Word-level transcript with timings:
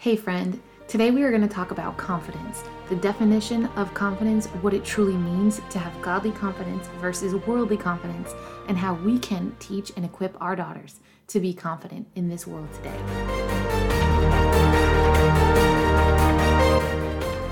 Hey, 0.00 0.14
friend. 0.14 0.62
Today 0.86 1.10
we 1.10 1.24
are 1.24 1.30
going 1.30 1.42
to 1.42 1.48
talk 1.48 1.72
about 1.72 1.96
confidence, 1.96 2.62
the 2.88 2.94
definition 2.94 3.66
of 3.74 3.92
confidence, 3.94 4.46
what 4.62 4.72
it 4.72 4.84
truly 4.84 5.16
means 5.16 5.60
to 5.70 5.80
have 5.80 6.00
godly 6.00 6.30
confidence 6.30 6.86
versus 7.00 7.34
worldly 7.48 7.76
confidence, 7.76 8.32
and 8.68 8.78
how 8.78 8.94
we 8.94 9.18
can 9.18 9.56
teach 9.58 9.90
and 9.96 10.04
equip 10.04 10.40
our 10.40 10.54
daughters 10.54 11.00
to 11.26 11.40
be 11.40 11.52
confident 11.52 12.06
in 12.14 12.28
this 12.28 12.46
world 12.46 12.68
today. 12.74 12.96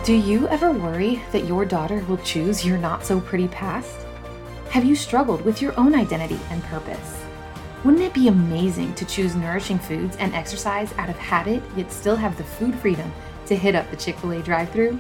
Do 0.04 0.14
you 0.14 0.46
ever 0.46 0.70
worry 0.70 1.20
that 1.32 1.48
your 1.48 1.64
daughter 1.64 2.04
will 2.08 2.18
choose 2.18 2.64
your 2.64 2.78
not 2.78 3.04
so 3.04 3.20
pretty 3.20 3.48
past? 3.48 4.06
Have 4.70 4.84
you 4.84 4.94
struggled 4.94 5.44
with 5.44 5.60
your 5.60 5.76
own 5.76 5.96
identity 5.96 6.38
and 6.50 6.62
purpose? 6.62 7.25
Wouldn't 7.84 8.02
it 8.02 8.14
be 8.14 8.28
amazing 8.28 8.94
to 8.94 9.04
choose 9.04 9.36
nourishing 9.36 9.78
foods 9.78 10.16
and 10.16 10.34
exercise 10.34 10.92
out 10.94 11.10
of 11.10 11.18
habit, 11.18 11.62
yet 11.76 11.92
still 11.92 12.16
have 12.16 12.36
the 12.36 12.42
food 12.42 12.74
freedom 12.74 13.12
to 13.44 13.54
hit 13.54 13.74
up 13.74 13.88
the 13.90 13.96
Chick 13.96 14.18
fil 14.18 14.32
A 14.32 14.42
drive 14.42 14.70
through? 14.70 14.98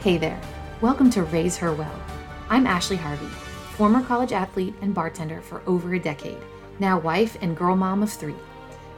Hey 0.00 0.18
there, 0.18 0.38
welcome 0.80 1.08
to 1.10 1.22
Raise 1.22 1.56
Her 1.56 1.72
Well. 1.72 2.02
I'm 2.50 2.66
Ashley 2.66 2.96
Harvey, 2.96 3.28
former 3.76 4.02
college 4.02 4.32
athlete 4.32 4.74
and 4.82 4.92
bartender 4.92 5.40
for 5.40 5.62
over 5.68 5.94
a 5.94 5.98
decade, 5.98 6.42
now 6.80 6.98
wife 6.98 7.38
and 7.40 7.56
girl 7.56 7.76
mom 7.76 8.02
of 8.02 8.12
three. 8.12 8.34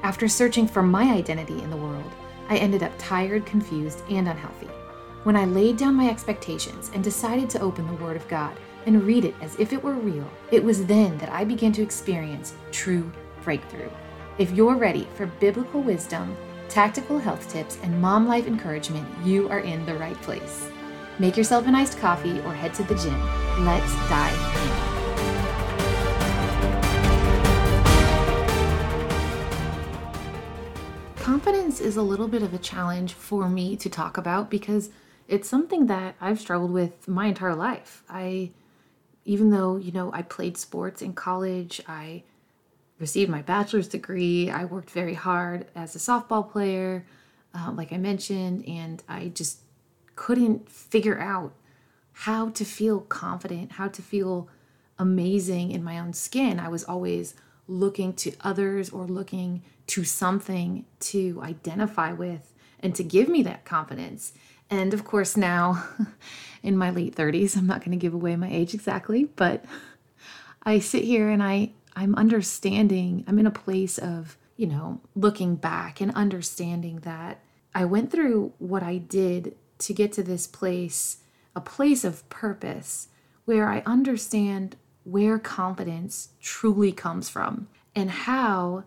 After 0.02 0.26
searching 0.26 0.66
for 0.66 0.82
my 0.82 1.12
identity 1.12 1.62
in 1.62 1.68
the 1.68 1.76
world, 1.76 2.10
I 2.48 2.56
ended 2.56 2.82
up 2.82 2.92
tired, 2.96 3.44
confused, 3.44 4.02
and 4.08 4.26
unhealthy. 4.26 4.68
When 5.24 5.36
I 5.36 5.44
laid 5.44 5.76
down 5.76 5.94
my 5.94 6.08
expectations 6.08 6.90
and 6.94 7.04
decided 7.04 7.50
to 7.50 7.60
open 7.60 7.86
the 7.86 8.02
Word 8.02 8.16
of 8.16 8.26
God, 8.26 8.56
and 8.86 9.02
read 9.02 9.24
it 9.24 9.34
as 9.42 9.58
if 9.58 9.72
it 9.72 9.82
were 9.82 9.94
real, 9.94 10.30
it 10.50 10.64
was 10.64 10.86
then 10.86 11.18
that 11.18 11.28
I 11.28 11.44
began 11.44 11.72
to 11.72 11.82
experience 11.82 12.54
true 12.70 13.12
breakthrough. 13.42 13.90
If 14.38 14.52
you're 14.52 14.76
ready 14.76 15.08
for 15.14 15.26
biblical 15.26 15.82
wisdom, 15.82 16.36
tactical 16.68 17.18
health 17.18 17.48
tips, 17.50 17.78
and 17.82 18.00
mom 18.00 18.26
life 18.26 18.46
encouragement, 18.46 19.06
you 19.24 19.48
are 19.48 19.60
in 19.60 19.84
the 19.86 19.94
right 19.96 20.20
place. 20.22 20.68
Make 21.18 21.36
yourself 21.36 21.66
an 21.66 21.74
iced 21.74 21.98
coffee 21.98 22.40
or 22.40 22.54
head 22.54 22.74
to 22.74 22.84
the 22.84 22.94
gym. 22.94 23.20
Let's 23.64 23.92
dive 24.08 24.32
in. 24.56 24.96
Confidence 31.16 31.80
is 31.80 31.96
a 31.96 32.02
little 32.02 32.28
bit 32.28 32.42
of 32.42 32.54
a 32.54 32.58
challenge 32.58 33.14
for 33.14 33.48
me 33.48 33.76
to 33.76 33.88
talk 33.88 34.16
about 34.16 34.50
because 34.50 34.90
it's 35.26 35.48
something 35.48 35.86
that 35.86 36.14
I've 36.20 36.38
struggled 36.38 36.70
with 36.70 37.08
my 37.08 37.26
entire 37.26 37.54
life. 37.54 38.04
I 38.08 38.50
even 39.26 39.50
though, 39.50 39.76
you 39.76 39.92
know, 39.92 40.10
I 40.12 40.22
played 40.22 40.56
sports 40.56 41.02
in 41.02 41.12
college, 41.12 41.82
I 41.86 42.22
received 42.98 43.30
my 43.30 43.42
bachelor's 43.42 43.88
degree, 43.88 44.48
I 44.48 44.64
worked 44.64 44.90
very 44.90 45.14
hard 45.14 45.66
as 45.74 45.94
a 45.94 45.98
softball 45.98 46.50
player, 46.50 47.04
uh, 47.54 47.72
like 47.72 47.92
I 47.92 47.98
mentioned, 47.98 48.66
and 48.66 49.02
I 49.08 49.28
just 49.28 49.58
couldn't 50.14 50.70
figure 50.70 51.18
out 51.18 51.52
how 52.12 52.50
to 52.50 52.64
feel 52.64 53.00
confident, 53.00 53.72
how 53.72 53.88
to 53.88 54.00
feel 54.00 54.48
amazing 54.98 55.72
in 55.72 55.84
my 55.84 55.98
own 55.98 56.12
skin. 56.12 56.58
I 56.58 56.68
was 56.68 56.84
always 56.84 57.34
looking 57.68 58.14
to 58.14 58.32
others 58.40 58.90
or 58.90 59.06
looking 59.06 59.62
to 59.88 60.04
something 60.04 60.84
to 61.00 61.40
identify 61.42 62.12
with 62.12 62.54
and 62.80 62.94
to 62.94 63.02
give 63.02 63.28
me 63.28 63.42
that 63.42 63.64
confidence. 63.64 64.32
And 64.70 64.92
of 64.92 65.04
course, 65.04 65.36
now 65.36 65.84
in 66.62 66.76
my 66.76 66.90
late 66.90 67.14
30s, 67.14 67.56
I'm 67.56 67.66
not 67.66 67.80
going 67.80 67.92
to 67.92 68.02
give 68.02 68.14
away 68.14 68.36
my 68.36 68.50
age 68.50 68.74
exactly, 68.74 69.24
but 69.24 69.64
I 70.62 70.80
sit 70.80 71.04
here 71.04 71.28
and 71.30 71.42
I 71.42 71.72
I'm 71.98 72.14
understanding, 72.14 73.24
I'm 73.26 73.38
in 73.38 73.46
a 73.46 73.50
place 73.50 73.96
of, 73.96 74.36
you 74.58 74.66
know, 74.66 75.00
looking 75.14 75.56
back 75.56 76.00
and 76.02 76.12
understanding 76.14 76.98
that 77.00 77.40
I 77.74 77.86
went 77.86 78.12
through 78.12 78.52
what 78.58 78.82
I 78.82 78.98
did 78.98 79.56
to 79.78 79.94
get 79.94 80.12
to 80.14 80.22
this 80.22 80.46
place, 80.46 81.18
a 81.54 81.60
place 81.60 82.04
of 82.04 82.28
purpose 82.28 83.08
where 83.46 83.68
I 83.68 83.82
understand 83.86 84.76
where 85.04 85.38
confidence 85.38 86.30
truly 86.40 86.92
comes 86.92 87.30
from 87.30 87.68
and 87.94 88.10
how 88.10 88.84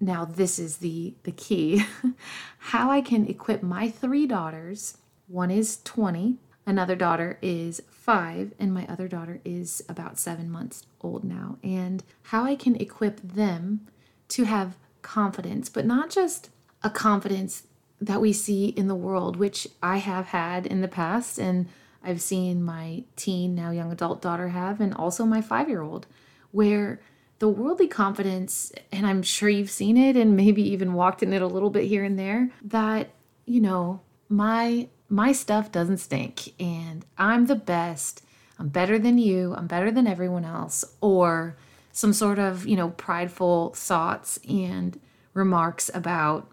now 0.00 0.24
this 0.24 0.58
is 0.58 0.76
the 0.76 1.14
the 1.24 1.32
key 1.32 1.84
how 2.58 2.90
I 2.90 3.00
can 3.00 3.26
equip 3.26 3.62
my 3.62 3.90
three 3.90 4.26
daughters 4.26 4.96
one 5.28 5.50
is 5.50 5.80
20, 5.84 6.36
another 6.66 6.96
daughter 6.96 7.38
is 7.42 7.82
five, 7.90 8.52
and 8.58 8.72
my 8.72 8.86
other 8.88 9.06
daughter 9.06 9.40
is 9.44 9.82
about 9.88 10.18
seven 10.18 10.50
months 10.50 10.86
old 11.00 11.22
now. 11.22 11.58
And 11.62 12.02
how 12.24 12.44
I 12.44 12.56
can 12.56 12.76
equip 12.76 13.20
them 13.20 13.86
to 14.28 14.44
have 14.44 14.76
confidence, 15.02 15.68
but 15.68 15.86
not 15.86 16.10
just 16.10 16.50
a 16.82 16.90
confidence 16.90 17.64
that 18.00 18.20
we 18.20 18.32
see 18.32 18.68
in 18.68 18.88
the 18.88 18.94
world, 18.94 19.36
which 19.36 19.66
I 19.82 19.98
have 19.98 20.26
had 20.26 20.66
in 20.66 20.80
the 20.80 20.88
past, 20.88 21.38
and 21.38 21.68
I've 22.02 22.22
seen 22.22 22.62
my 22.62 23.04
teen, 23.16 23.54
now 23.54 23.70
young 23.70 23.92
adult 23.92 24.22
daughter 24.22 24.48
have, 24.48 24.80
and 24.80 24.94
also 24.94 25.24
my 25.24 25.40
five 25.40 25.68
year 25.68 25.82
old, 25.82 26.06
where 26.52 27.00
the 27.38 27.48
worldly 27.48 27.88
confidence, 27.88 28.72
and 28.90 29.06
I'm 29.06 29.22
sure 29.22 29.48
you've 29.48 29.70
seen 29.70 29.96
it 29.96 30.16
and 30.16 30.36
maybe 30.36 30.62
even 30.70 30.94
walked 30.94 31.22
in 31.22 31.32
it 31.32 31.42
a 31.42 31.46
little 31.46 31.70
bit 31.70 31.84
here 31.84 32.04
and 32.04 32.18
there, 32.18 32.50
that, 32.62 33.10
you 33.46 33.60
know, 33.60 34.00
my 34.28 34.88
my 35.08 35.32
stuff 35.32 35.72
doesn't 35.72 35.98
stink 35.98 36.60
and 36.60 37.04
I'm 37.16 37.46
the 37.46 37.54
best. 37.54 38.22
I'm 38.58 38.68
better 38.68 38.98
than 38.98 39.18
you. 39.18 39.54
I'm 39.54 39.66
better 39.66 39.90
than 39.90 40.06
everyone 40.06 40.44
else. 40.44 40.84
Or 41.00 41.56
some 41.92 42.12
sort 42.12 42.38
of, 42.38 42.66
you 42.66 42.76
know, 42.76 42.90
prideful 42.90 43.72
thoughts 43.74 44.38
and 44.48 45.00
remarks 45.34 45.90
about 45.94 46.50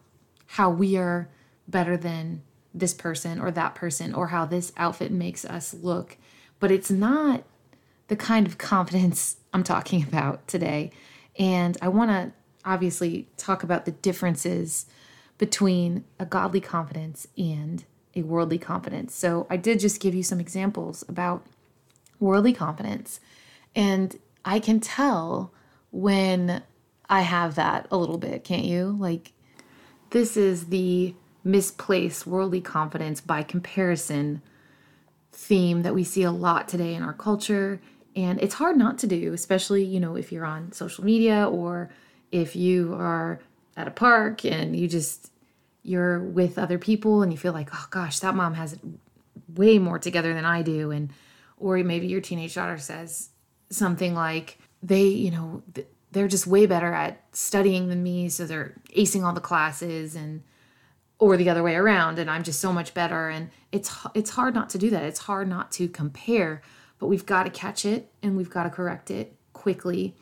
how 0.48 0.70
we 0.70 0.98
are 0.98 1.30
better 1.68 1.98
than 1.98 2.42
this 2.74 2.94
person 2.94 3.40
or 3.40 3.52
that 3.52 3.76
person 3.76 4.14
or 4.14 4.28
how 4.28 4.46
this 4.46 4.72
outfit 4.78 5.12
makes 5.12 5.44
us 5.46 5.74
look. 5.74 6.18
But 6.60 6.72
it's 6.72 6.92
not 6.92 7.44
the 8.08 8.16
kind 8.16 8.48
of 8.48 8.58
confidence 8.58 9.38
I'm 9.54 9.64
talking 9.64 10.04
about 10.04 10.48
today. 10.48 10.92
And 11.38 11.78
I 11.82 11.90
want 11.90 12.12
to 12.12 12.32
obviously 12.64 13.28
talk 13.38 13.64
about 13.64 13.86
the 13.86 13.92
differences 13.92 14.86
between 15.38 16.06
a 16.20 16.26
godly 16.26 16.62
confidence 16.62 17.28
and 17.38 17.84
a 18.16 18.22
worldly 18.22 18.58
confidence. 18.58 19.14
So 19.14 19.46
I 19.50 19.58
did 19.58 19.80
just 19.80 20.00
give 20.00 20.16
you 20.16 20.24
some 20.24 20.40
examples 20.40 21.04
about 21.08 21.46
worldly 22.20 22.54
confidence. 22.54 23.20
And 23.76 24.18
I 24.44 24.60
can 24.60 24.80
tell 24.80 25.52
when 25.92 26.64
I 27.10 27.22
have 27.22 27.56
that 27.56 27.88
a 27.92 27.98
little 27.98 28.18
bit, 28.18 28.44
can't 28.44 28.66
you? 28.66 28.96
Like, 29.00 29.34
this 30.12 30.38
is 30.38 30.68
the 30.68 31.14
misplaced 31.44 32.26
worldly 32.26 32.62
confidence 32.62 33.22
by 33.22 33.44
comparison 33.44 34.42
theme 35.32 35.84
that 35.84 35.94
we 35.94 36.04
see 36.04 36.24
a 36.24 36.32
lot 36.32 36.68
today 36.68 36.96
in 36.96 37.04
our 37.04 37.14
culture. 37.14 37.82
And 38.16 38.42
it's 38.42 38.56
hard 38.56 38.78
not 38.78 38.98
to 39.00 39.08
do, 39.08 39.34
especially, 39.34 39.84
you 39.84 40.00
know, 40.00 40.16
if 40.16 40.32
you're 40.32 40.46
on 40.46 40.72
social 40.72 41.04
media 41.04 41.48
or 41.48 41.90
if 42.32 42.56
you 42.56 42.94
are 42.94 43.40
at 43.78 43.88
a 43.88 43.92
park 43.92 44.46
and 44.46 44.76
you 44.76 44.88
just 44.88 45.32
you're 45.86 46.20
with 46.20 46.58
other 46.58 46.80
people 46.80 47.22
and 47.22 47.32
you 47.32 47.38
feel 47.38 47.54
like, 47.54 47.70
oh 47.72 47.86
gosh, 47.92 48.20
that 48.20 48.34
mom 48.34 48.56
has 48.56 48.78
way 49.54 49.78
more 49.78 50.00
together 50.00 50.34
than 50.34 50.44
I 50.44 50.64
do. 50.64 50.90
And, 50.90 51.14
or 51.58 51.78
maybe 51.78 52.08
your 52.08 52.22
teenage 52.22 52.56
daughter 52.56 52.80
says 52.80 53.30
something 53.70 54.16
like, 54.16 54.58
they, 54.82 55.04
you 55.04 55.30
know, 55.30 55.62
they're 56.12 56.28
just 56.28 56.48
way 56.48 56.66
better 56.66 56.92
at 56.92 57.24
studying 57.34 57.88
than 57.88 58.02
me. 58.02 58.30
So 58.30 58.46
they're 58.48 58.74
acing 58.98 59.24
all 59.24 59.34
the 59.34 59.40
classes 59.40 60.16
and, 60.16 60.42
or 61.20 61.38
the 61.38 61.50
other 61.50 61.62
way 61.62 61.76
around. 61.76 62.18
And 62.18 62.32
I'm 62.32 62.44
just 62.44 62.60
so 62.60 62.74
much 62.74 62.96
better. 62.96 63.30
And 63.30 63.52
it's, 63.72 63.96
it's 64.16 64.32
hard 64.32 64.56
not 64.56 64.72
to 64.72 64.80
do 64.80 64.90
that. 64.90 65.04
It's 65.04 65.20
hard 65.20 65.48
not 65.48 65.72
to 65.74 65.88
compare, 65.88 66.64
but 66.98 67.08
we've 67.08 67.28
got 67.28 67.44
to 67.44 67.52
catch 67.52 67.86
it 67.86 68.12
and 68.24 68.36
we've 68.36 68.50
got 68.50 68.64
to 68.64 68.72
correct 68.72 69.12
it 69.12 69.36
quickly. 69.54 70.16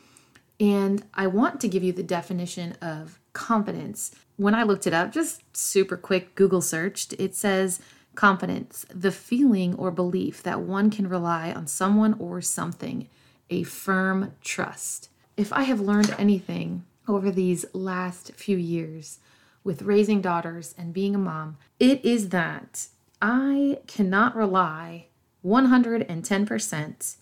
And 0.59 1.05
I 1.13 1.27
want 1.27 1.61
to 1.61 1.69
give 1.69 1.83
you 1.83 1.93
the 1.93 2.03
definition 2.03 2.73
of 2.81 3.17
confidence. 3.33 4.15
When 4.37 4.55
I 4.55 4.63
looked 4.63 4.87
it 4.87 4.93
up, 4.93 5.11
just 5.11 5.41
super 5.55 5.97
quick 5.97 6.35
Google 6.35 6.61
searched, 6.61 7.13
it 7.19 7.35
says 7.35 7.81
confidence, 8.15 8.85
the 8.93 9.11
feeling 9.11 9.75
or 9.75 9.91
belief 9.91 10.43
that 10.43 10.61
one 10.61 10.89
can 10.89 11.09
rely 11.09 11.51
on 11.51 11.67
someone 11.67 12.15
or 12.19 12.41
something, 12.41 13.07
a 13.49 13.63
firm 13.63 14.33
trust. 14.43 15.09
If 15.35 15.51
I 15.51 15.63
have 15.63 15.79
learned 15.79 16.15
anything 16.17 16.85
over 17.07 17.31
these 17.31 17.65
last 17.73 18.33
few 18.33 18.57
years 18.57 19.19
with 19.63 19.81
raising 19.81 20.21
daughters 20.21 20.75
and 20.77 20.93
being 20.93 21.15
a 21.15 21.19
mom, 21.19 21.57
it 21.79 22.03
is 22.05 22.29
that 22.29 22.87
I 23.21 23.79
cannot 23.87 24.35
rely 24.35 25.07
110% 25.43 27.15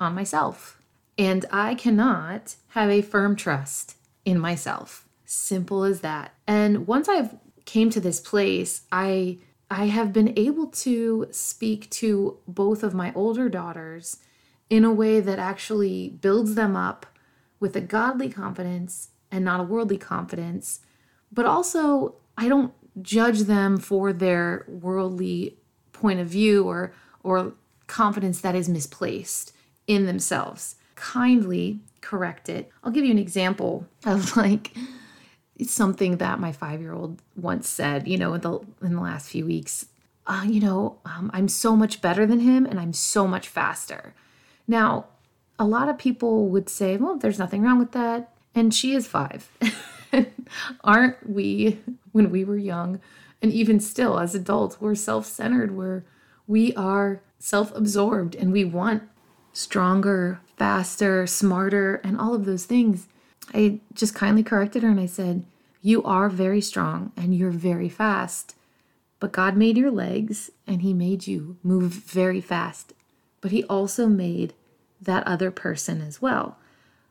on 0.00 0.14
myself. 0.14 0.80
And 1.18 1.46
I 1.50 1.74
cannot 1.74 2.56
have 2.68 2.90
a 2.90 3.02
firm 3.02 3.36
trust 3.36 3.96
in 4.24 4.38
myself. 4.38 5.05
Simple 5.26 5.84
as 5.84 6.00
that. 6.00 6.34
And 6.46 6.86
once 6.86 7.08
I've 7.08 7.36
came 7.64 7.90
to 7.90 8.00
this 8.00 8.20
place, 8.20 8.82
I 8.90 9.38
I 9.68 9.86
have 9.86 10.12
been 10.12 10.32
able 10.38 10.68
to 10.68 11.26
speak 11.32 11.90
to 11.90 12.38
both 12.46 12.84
of 12.84 12.94
my 12.94 13.12
older 13.14 13.48
daughters 13.48 14.18
in 14.70 14.84
a 14.84 14.92
way 14.92 15.18
that 15.20 15.40
actually 15.40 16.08
builds 16.08 16.54
them 16.54 16.76
up 16.76 17.06
with 17.58 17.74
a 17.74 17.80
godly 17.80 18.28
confidence 18.28 19.10
and 19.30 19.44
not 19.44 19.58
a 19.58 19.64
worldly 19.64 19.98
confidence. 19.98 20.80
But 21.32 21.46
also, 21.46 22.14
I 22.38 22.48
don't 22.48 22.72
judge 23.02 23.40
them 23.40 23.78
for 23.78 24.12
their 24.12 24.64
worldly 24.68 25.58
point 25.92 26.20
of 26.20 26.28
view 26.28 26.64
or 26.64 26.92
or 27.22 27.54
confidence 27.88 28.40
that 28.40 28.54
is 28.54 28.68
misplaced 28.68 29.52
in 29.86 30.06
themselves. 30.06 30.76
Kindly 30.94 31.80
correct 32.00 32.48
it. 32.48 32.70
I'll 32.84 32.92
give 32.92 33.04
you 33.04 33.10
an 33.10 33.18
example 33.18 33.86
of 34.04 34.36
like 34.36 34.72
something 35.64 36.18
that 36.18 36.40
my 36.40 36.52
five 36.52 36.80
year 36.80 36.92
old 36.92 37.22
once 37.36 37.68
said, 37.68 38.06
you 38.06 38.18
know, 38.18 38.34
in 38.34 38.40
the 38.40 38.60
in 38.82 38.94
the 38.94 39.00
last 39.00 39.30
few 39.30 39.46
weeks. 39.46 39.86
Uh, 40.26 40.44
you 40.44 40.60
know, 40.60 40.98
um, 41.04 41.30
I'm 41.32 41.46
so 41.46 41.76
much 41.76 42.00
better 42.02 42.26
than 42.26 42.40
him 42.40 42.66
and 42.66 42.80
I'm 42.80 42.92
so 42.92 43.28
much 43.28 43.46
faster. 43.46 44.12
Now, 44.66 45.06
a 45.58 45.64
lot 45.64 45.88
of 45.88 45.98
people 45.98 46.48
would 46.48 46.68
say, 46.68 46.96
well, 46.96 47.16
there's 47.16 47.38
nothing 47.38 47.62
wrong 47.62 47.78
with 47.78 47.92
that. 47.92 48.32
And 48.54 48.74
she 48.74 48.94
is 48.94 49.06
five. 49.06 49.50
Aren't 50.84 51.28
we, 51.28 51.78
when 52.12 52.30
we 52.30 52.44
were 52.44 52.56
young, 52.56 53.00
and 53.42 53.52
even 53.52 53.80
still 53.80 54.18
as 54.18 54.34
adults, 54.34 54.80
we're 54.80 54.94
self 54.94 55.26
centered, 55.26 55.76
we're, 55.76 56.04
we 56.46 56.74
are 56.74 57.20
self 57.38 57.74
absorbed, 57.76 58.34
and 58.34 58.50
we 58.50 58.64
want 58.64 59.02
stronger, 59.52 60.40
faster, 60.56 61.26
smarter, 61.26 61.96
and 62.02 62.18
all 62.18 62.34
of 62.34 62.46
those 62.46 62.64
things. 62.64 63.08
I 63.54 63.80
just 63.94 64.14
kindly 64.14 64.42
corrected 64.42 64.82
her 64.82 64.88
and 64.88 65.00
I 65.00 65.06
said, 65.06 65.44
You 65.82 66.02
are 66.02 66.28
very 66.28 66.60
strong 66.60 67.12
and 67.16 67.34
you're 67.34 67.50
very 67.50 67.88
fast, 67.88 68.54
but 69.20 69.32
God 69.32 69.56
made 69.56 69.76
your 69.76 69.90
legs 69.90 70.50
and 70.66 70.82
He 70.82 70.92
made 70.92 71.26
you 71.26 71.56
move 71.62 71.92
very 71.92 72.40
fast. 72.40 72.92
But 73.40 73.52
He 73.52 73.64
also 73.64 74.06
made 74.06 74.54
that 75.00 75.26
other 75.26 75.50
person 75.50 76.00
as 76.00 76.20
well. 76.20 76.58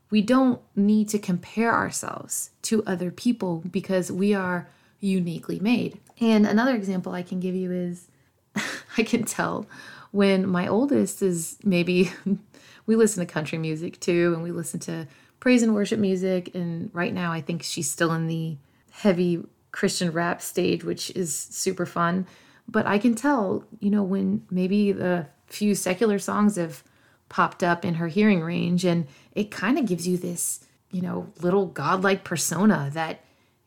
We 0.10 0.22
don't 0.22 0.62
need 0.76 1.10
to 1.10 1.20
compare 1.20 1.74
ourselves 1.74 2.52
to 2.64 2.84
other 2.86 3.12
people 3.12 3.64
because 3.70 4.12
we 4.12 4.34
are 4.34 4.68
uniquely 5.00 5.60
made. 5.60 6.00
And 6.20 6.46
another 6.46 6.76
example 6.76 7.14
I 7.14 7.24
can 7.24 7.40
give 7.40 7.56
you 7.56 7.72
is 7.72 8.08
I 8.98 9.04
can 9.04 9.24
tell 9.24 9.68
when 10.12 10.48
my 10.48 10.68
oldest 10.68 11.22
is 11.22 11.58
maybe, 11.64 12.12
we 12.86 12.96
listen 12.96 13.26
to 13.26 13.32
country 13.32 13.58
music 13.58 14.00
too, 14.00 14.34
and 14.34 14.44
we 14.44 14.52
listen 14.52 14.80
to 14.82 15.08
praise 15.46 15.62
and 15.62 15.76
worship 15.76 16.00
music. 16.00 16.56
And 16.56 16.90
right 16.92 17.14
now, 17.14 17.32
I 17.32 17.40
think 17.40 17.62
she's 17.62 17.88
still 17.88 18.12
in 18.14 18.26
the 18.26 18.58
heavy 18.90 19.46
Christian 19.72 20.12
rap 20.12 20.42
stage, 20.42 20.84
which 20.84 21.12
is 21.12 21.38
super 21.38 21.86
fun. 21.86 22.26
But 22.68 22.88
I 22.88 22.98
can 22.98 23.14
tell, 23.14 23.64
you 23.80 23.92
know, 23.92 24.02
when 24.02 24.44
maybe 24.50 24.92
the 24.92 25.28
few 25.46 25.76
secular 25.76 26.18
songs 26.18 26.56
have 26.56 26.84
popped 27.30 27.62
up 27.62 27.86
in 27.86 27.94
her 27.94 28.08
hearing 28.08 28.42
range, 28.42 28.86
and 28.86 29.06
it 29.34 29.52
kind 29.52 29.78
of 29.78 29.86
gives 29.86 30.08
you 30.08 30.18
this, 30.18 30.66
you 30.90 31.04
know, 31.04 31.32
little 31.40 31.68
godlike 31.68 32.24
persona 32.24 32.90
that 32.94 33.20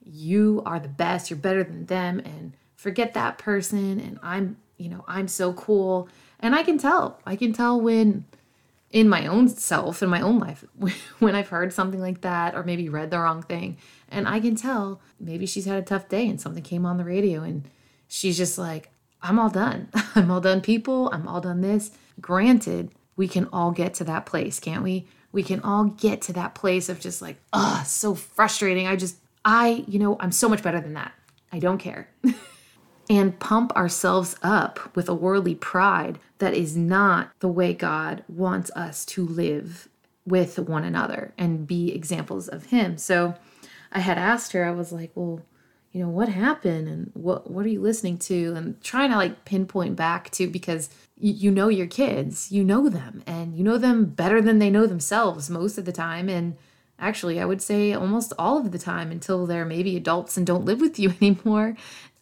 you 0.05 0.65
are 0.67 0.81
the 0.81 0.89
best, 0.89 1.31
you're 1.31 1.39
better 1.39 1.63
than 1.63 1.87
them, 1.87 2.19
and 2.19 2.55
forget 2.75 3.15
that 3.15 3.39
person, 3.39 4.01
and 4.01 4.19
I'm, 4.21 4.57
you 4.79 4.89
know, 4.89 5.05
I'm 5.07 5.29
so 5.29 5.53
cool. 5.53 6.09
And 6.41 6.57
I 6.57 6.65
can 6.65 6.77
tell, 6.77 7.21
I 7.25 7.37
can 7.37 7.53
tell 7.53 7.81
when 7.81 8.25
in 8.91 9.09
my 9.09 9.27
own 9.27 9.49
self, 9.49 10.03
in 10.03 10.09
my 10.09 10.21
own 10.21 10.39
life, 10.39 10.65
when 11.19 11.35
I've 11.35 11.49
heard 11.49 11.73
something 11.73 12.01
like 12.01 12.23
that 12.23 12.55
or 12.55 12.63
maybe 12.63 12.89
read 12.89 13.11
the 13.11 13.19
wrong 13.19 13.43
thing. 13.43 13.77
And 14.09 14.27
I 14.27 14.41
can 14.41 14.57
tell 14.57 15.01
maybe 15.21 15.47
she's 15.47 15.67
had 15.67 15.79
a 15.79 15.83
tough 15.83 16.09
day 16.09 16.27
and 16.27 16.41
something 16.41 16.63
came 16.63 16.87
on 16.87 16.97
the 16.97 17.05
radio 17.05 17.43
and 17.43 17.69
she's 18.07 18.37
just 18.37 18.59
like, 18.59 18.91
I'm 19.23 19.39
all 19.39 19.51
done. 19.51 19.89
I'm 20.15 20.31
all 20.31 20.41
done, 20.41 20.61
people. 20.61 21.11
I'm 21.13 21.29
all 21.29 21.41
done 21.41 21.61
this. 21.61 21.91
Granted, 22.21 22.93
we 23.17 23.29
can 23.29 23.49
all 23.53 23.73
get 23.73 23.95
to 23.95 24.05
that 24.05 24.27
place, 24.27 24.61
can't 24.61 24.83
we? 24.83 25.07
We 25.33 25.43
can 25.43 25.61
all 25.61 25.85
get 25.85 26.23
to 26.23 26.33
that 26.35 26.55
place 26.55 26.89
of 26.89 27.01
just 27.01 27.21
like, 27.21 27.37
oh, 27.53 27.83
so 27.87 28.15
frustrating. 28.15 28.87
I 28.87 28.97
just, 28.97 29.17
I, 29.45 29.85
you 29.87 29.99
know, 29.99 30.17
I'm 30.21 30.33
so 30.33 30.49
much 30.49 30.63
better 30.63 30.81
than 30.81 30.95
that. 30.95 31.13
I 31.53 31.59
don't 31.59 31.79
care. 31.79 32.09
and 33.11 33.39
pump 33.39 33.75
ourselves 33.77 34.37
up 34.43 34.95
with 34.95 35.09
a 35.09 35.15
worldly 35.15 35.55
pride 35.55 36.19
that 36.39 36.55
is 36.55 36.77
not 36.77 37.31
the 37.41 37.49
way 37.49 37.73
God 37.73 38.23
wants 38.29 38.71
us 38.73 39.05
to 39.07 39.27
live 39.27 39.89
with 40.27 40.59
one 40.59 40.85
another 40.85 41.33
and 41.39 41.67
be 41.67 41.93
examples 41.93 42.49
of 42.49 42.67
Him. 42.67 42.99
So 42.99 43.35
I 43.91 44.01
had 44.01 44.19
asked 44.19 44.53
her, 44.53 44.65
I 44.65 44.71
was 44.71 44.93
like, 44.93 45.11
well, 45.15 45.43
you 45.93 46.03
know, 46.03 46.11
what 46.11 46.29
happened 46.29 46.87
and 46.87 47.11
what 47.15 47.51
what 47.51 47.65
are 47.65 47.71
you 47.71 47.81
listening 47.81 48.19
to? 48.19 48.55
And 48.55 48.81
trying 48.83 49.11
to 49.11 49.17
like 49.17 49.45
pinpoint 49.45 49.97
back 49.97 50.31
to 50.33 50.47
because 50.47 50.91
y- 51.17 51.31
you 51.31 51.51
know 51.51 51.69
your 51.69 51.87
kids, 51.87 52.53
you 52.53 52.63
know 52.63 52.89
them, 52.89 53.23
and 53.27 53.57
you 53.57 53.65
know 53.65 53.79
them 53.79 54.05
better 54.05 54.43
than 54.43 54.59
they 54.59 54.71
know 54.71 54.87
themselves 54.87 55.49
most 55.49 55.79
of 55.79 55.87
the 55.87 55.93
time. 55.93 56.29
And 56.29 56.57
actually, 56.99 57.41
I 57.41 57.47
would 57.47 57.63
say 57.63 57.95
almost 57.95 58.35
all 58.39 58.59
of 58.59 58.71
the 58.71 58.79
time 58.79 59.11
until 59.11 59.47
they're 59.47 59.65
maybe 59.65 59.97
adults 59.97 60.37
and 60.37 60.47
don't 60.47 60.67
live 60.67 60.81
with 60.81 60.99
you 60.99 61.15
anymore. 61.23 61.75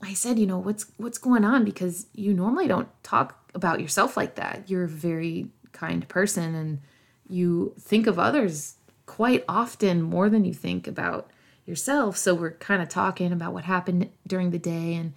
I 0.02 0.14
said, 0.14 0.38
you 0.38 0.46
know, 0.46 0.58
what's 0.58 0.86
what's 0.96 1.18
going 1.18 1.44
on 1.44 1.64
because 1.64 2.06
you 2.14 2.34
normally 2.34 2.68
don't 2.68 2.88
talk 3.02 3.50
about 3.54 3.80
yourself 3.80 4.16
like 4.16 4.34
that. 4.36 4.68
You're 4.68 4.84
a 4.84 4.88
very 4.88 5.48
kind 5.72 6.06
person 6.08 6.54
and 6.54 6.80
you 7.28 7.74
think 7.78 8.06
of 8.06 8.18
others 8.18 8.74
quite 9.06 9.44
often 9.48 10.02
more 10.02 10.28
than 10.28 10.44
you 10.44 10.54
think 10.54 10.86
about 10.86 11.30
yourself. 11.64 12.16
So 12.16 12.34
we're 12.34 12.52
kind 12.52 12.82
of 12.82 12.88
talking 12.88 13.32
about 13.32 13.52
what 13.52 13.64
happened 13.64 14.10
during 14.26 14.50
the 14.50 14.58
day 14.58 14.94
and 14.94 15.12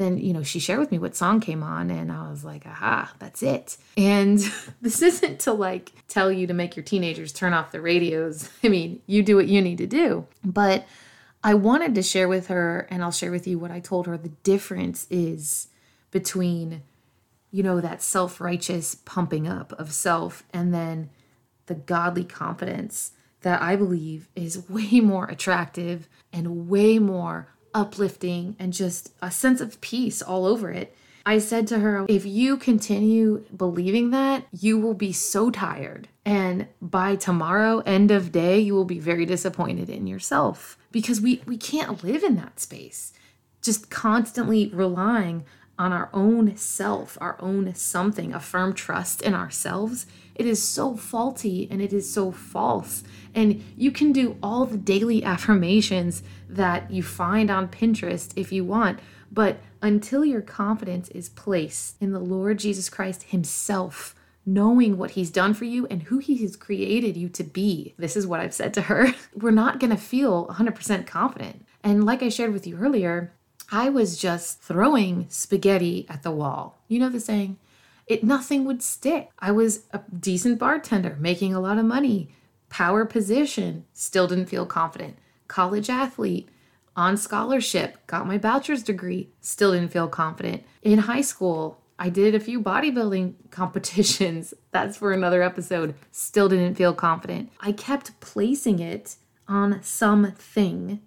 then 0.00 0.16
you 0.16 0.32
know 0.32 0.42
she 0.42 0.58
shared 0.58 0.78
with 0.78 0.90
me 0.90 0.98
what 0.98 1.14
song 1.14 1.40
came 1.40 1.62
on 1.62 1.90
and 1.90 2.10
i 2.10 2.30
was 2.30 2.42
like 2.42 2.66
aha 2.66 3.12
that's 3.18 3.42
it 3.42 3.76
and 3.98 4.38
this 4.80 5.02
isn't 5.02 5.38
to 5.38 5.52
like 5.52 5.92
tell 6.08 6.32
you 6.32 6.46
to 6.46 6.54
make 6.54 6.74
your 6.74 6.82
teenagers 6.82 7.32
turn 7.32 7.52
off 7.52 7.70
the 7.70 7.80
radios 7.80 8.48
i 8.64 8.68
mean 8.68 9.00
you 9.06 9.22
do 9.22 9.36
what 9.36 9.46
you 9.46 9.60
need 9.60 9.76
to 9.78 9.86
do 9.86 10.26
but 10.42 10.86
I 11.42 11.54
wanted 11.54 11.94
to 11.94 12.02
share 12.02 12.28
with 12.28 12.48
her, 12.48 12.86
and 12.90 13.02
I'll 13.02 13.10
share 13.10 13.30
with 13.30 13.46
you 13.46 13.58
what 13.58 13.70
I 13.70 13.80
told 13.80 14.06
her 14.06 14.18
the 14.18 14.28
difference 14.28 15.06
is 15.10 15.68
between, 16.10 16.82
you 17.50 17.62
know, 17.62 17.80
that 17.80 18.02
self 18.02 18.40
righteous 18.40 18.94
pumping 18.94 19.48
up 19.48 19.72
of 19.72 19.92
self 19.92 20.44
and 20.52 20.74
then 20.74 21.10
the 21.66 21.74
godly 21.74 22.24
confidence 22.24 23.12
that 23.42 23.62
I 23.62 23.76
believe 23.76 24.28
is 24.36 24.64
way 24.68 25.00
more 25.00 25.26
attractive 25.26 26.08
and 26.32 26.68
way 26.68 26.98
more 26.98 27.48
uplifting 27.72 28.56
and 28.58 28.72
just 28.72 29.12
a 29.22 29.30
sense 29.30 29.60
of 29.60 29.80
peace 29.80 30.20
all 30.20 30.44
over 30.44 30.70
it. 30.70 30.94
I 31.30 31.38
said 31.38 31.68
to 31.68 31.78
her, 31.78 32.06
if 32.08 32.26
you 32.26 32.56
continue 32.56 33.44
believing 33.56 34.10
that, 34.10 34.46
you 34.50 34.80
will 34.80 34.94
be 34.94 35.12
so 35.12 35.48
tired. 35.48 36.08
And 36.24 36.66
by 36.82 37.14
tomorrow, 37.14 37.84
end 37.86 38.10
of 38.10 38.32
day, 38.32 38.58
you 38.58 38.74
will 38.74 38.84
be 38.84 38.98
very 38.98 39.24
disappointed 39.26 39.88
in 39.88 40.08
yourself 40.08 40.76
because 40.90 41.20
we, 41.20 41.40
we 41.46 41.56
can't 41.56 42.02
live 42.02 42.24
in 42.24 42.34
that 42.34 42.58
space. 42.58 43.12
Just 43.62 43.90
constantly 43.90 44.70
relying 44.74 45.44
on 45.78 45.92
our 45.92 46.10
own 46.12 46.56
self, 46.56 47.16
our 47.20 47.36
own 47.38 47.76
something, 47.76 48.34
a 48.34 48.40
firm 48.40 48.74
trust 48.74 49.22
in 49.22 49.32
ourselves. 49.32 50.06
It 50.34 50.46
is 50.46 50.60
so 50.60 50.96
faulty 50.96 51.68
and 51.70 51.80
it 51.80 51.92
is 51.92 52.12
so 52.12 52.32
false. 52.32 53.04
And 53.36 53.62
you 53.76 53.92
can 53.92 54.10
do 54.10 54.36
all 54.42 54.66
the 54.66 54.76
daily 54.76 55.22
affirmations 55.22 56.24
that 56.48 56.90
you 56.90 57.04
find 57.04 57.52
on 57.52 57.68
Pinterest 57.68 58.32
if 58.34 58.50
you 58.50 58.64
want, 58.64 58.98
but 59.30 59.58
until 59.82 60.24
your 60.24 60.40
confidence 60.40 61.08
is 61.10 61.28
placed 61.28 61.96
in 62.00 62.12
the 62.12 62.18
Lord 62.18 62.58
Jesus 62.58 62.88
Christ 62.88 63.24
Himself, 63.24 64.14
knowing 64.44 64.96
what 64.96 65.12
He's 65.12 65.30
done 65.30 65.54
for 65.54 65.64
you 65.64 65.86
and 65.86 66.04
who 66.04 66.18
He 66.18 66.38
has 66.38 66.56
created 66.56 67.16
you 67.16 67.28
to 67.30 67.44
be, 67.44 67.94
this 67.96 68.16
is 68.16 68.26
what 68.26 68.40
I've 68.40 68.54
said 68.54 68.74
to 68.74 68.82
her, 68.82 69.14
we're 69.34 69.50
not 69.50 69.78
going 69.78 69.90
to 69.90 69.96
feel 69.96 70.46
100% 70.48 71.06
confident. 71.06 71.64
And 71.82 72.04
like 72.04 72.22
I 72.22 72.28
shared 72.28 72.52
with 72.52 72.66
you 72.66 72.76
earlier, 72.76 73.32
I 73.72 73.88
was 73.88 74.18
just 74.18 74.60
throwing 74.60 75.26
spaghetti 75.28 76.06
at 76.08 76.22
the 76.22 76.32
wall. 76.32 76.82
You 76.88 76.98
know 76.98 77.08
the 77.08 77.20
saying? 77.20 77.58
It 78.06 78.24
nothing 78.24 78.64
would 78.64 78.82
stick. 78.82 79.30
I 79.38 79.52
was 79.52 79.84
a 79.92 80.00
decent 80.18 80.58
bartender, 80.58 81.16
making 81.20 81.54
a 81.54 81.60
lot 81.60 81.78
of 81.78 81.84
money, 81.84 82.30
power 82.68 83.04
position, 83.04 83.84
still 83.94 84.26
didn't 84.26 84.46
feel 84.46 84.66
confident. 84.66 85.16
College 85.46 85.88
athlete, 85.88 86.48
on 86.96 87.16
scholarship, 87.16 88.06
got 88.06 88.26
my 88.26 88.38
bachelor's 88.38 88.82
degree, 88.82 89.30
still 89.40 89.72
didn't 89.72 89.92
feel 89.92 90.08
confident. 90.08 90.64
In 90.82 91.00
high 91.00 91.20
school, 91.20 91.80
I 91.98 92.08
did 92.08 92.34
a 92.34 92.40
few 92.40 92.60
bodybuilding 92.60 93.34
competitions. 93.50 94.54
That's 94.70 94.96
for 94.96 95.12
another 95.12 95.42
episode. 95.42 95.94
Still 96.10 96.48
didn't 96.48 96.74
feel 96.74 96.94
confident. 96.94 97.50
I 97.60 97.72
kept 97.72 98.18
placing 98.20 98.78
it 98.78 99.16
on 99.46 99.82
something 99.82 101.00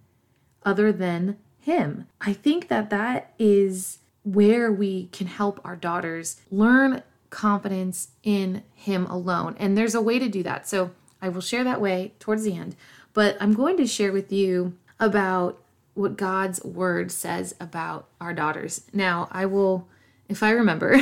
other 0.64 0.92
than 0.92 1.38
him. 1.60 2.08
I 2.22 2.34
think 2.34 2.68
that 2.68 2.90
that 2.90 3.34
is 3.40 4.00
where 4.24 4.72
we 4.72 5.08
can 5.08 5.28
help 5.28 5.60
our 5.64 5.76
daughters 5.76 6.42
learn 6.52 7.04
confidence 7.30 8.10
in 8.22 8.64
him 8.74 9.06
alone. 9.08 9.56
And 9.60 9.78
there's 9.78 9.96
a 9.96 10.02
way 10.02 10.20
to 10.20 10.30
do 10.30 10.44
that. 10.44 10.68
So 10.68 10.92
I 11.22 11.30
will 11.30 11.42
share 11.42 11.64
that 11.64 11.82
way 11.82 12.14
towards 12.20 12.44
the 12.44 12.56
end. 12.56 12.76
But 13.14 13.38
I'm 13.40 13.54
going 13.54 13.78
to 13.78 13.88
share 13.88 14.12
with 14.12 14.32
you 14.32 14.78
about 15.00 15.63
what 15.94 16.18
God's 16.18 16.64
word 16.64 17.12
says 17.12 17.56
about 17.60 18.10
our 18.20 18.34
daughters. 18.34 18.82
Now, 18.94 19.28
I 19.32 19.46
will, 19.46 19.88
if 20.28 20.44
I 20.44 20.52
remember, 20.52 20.98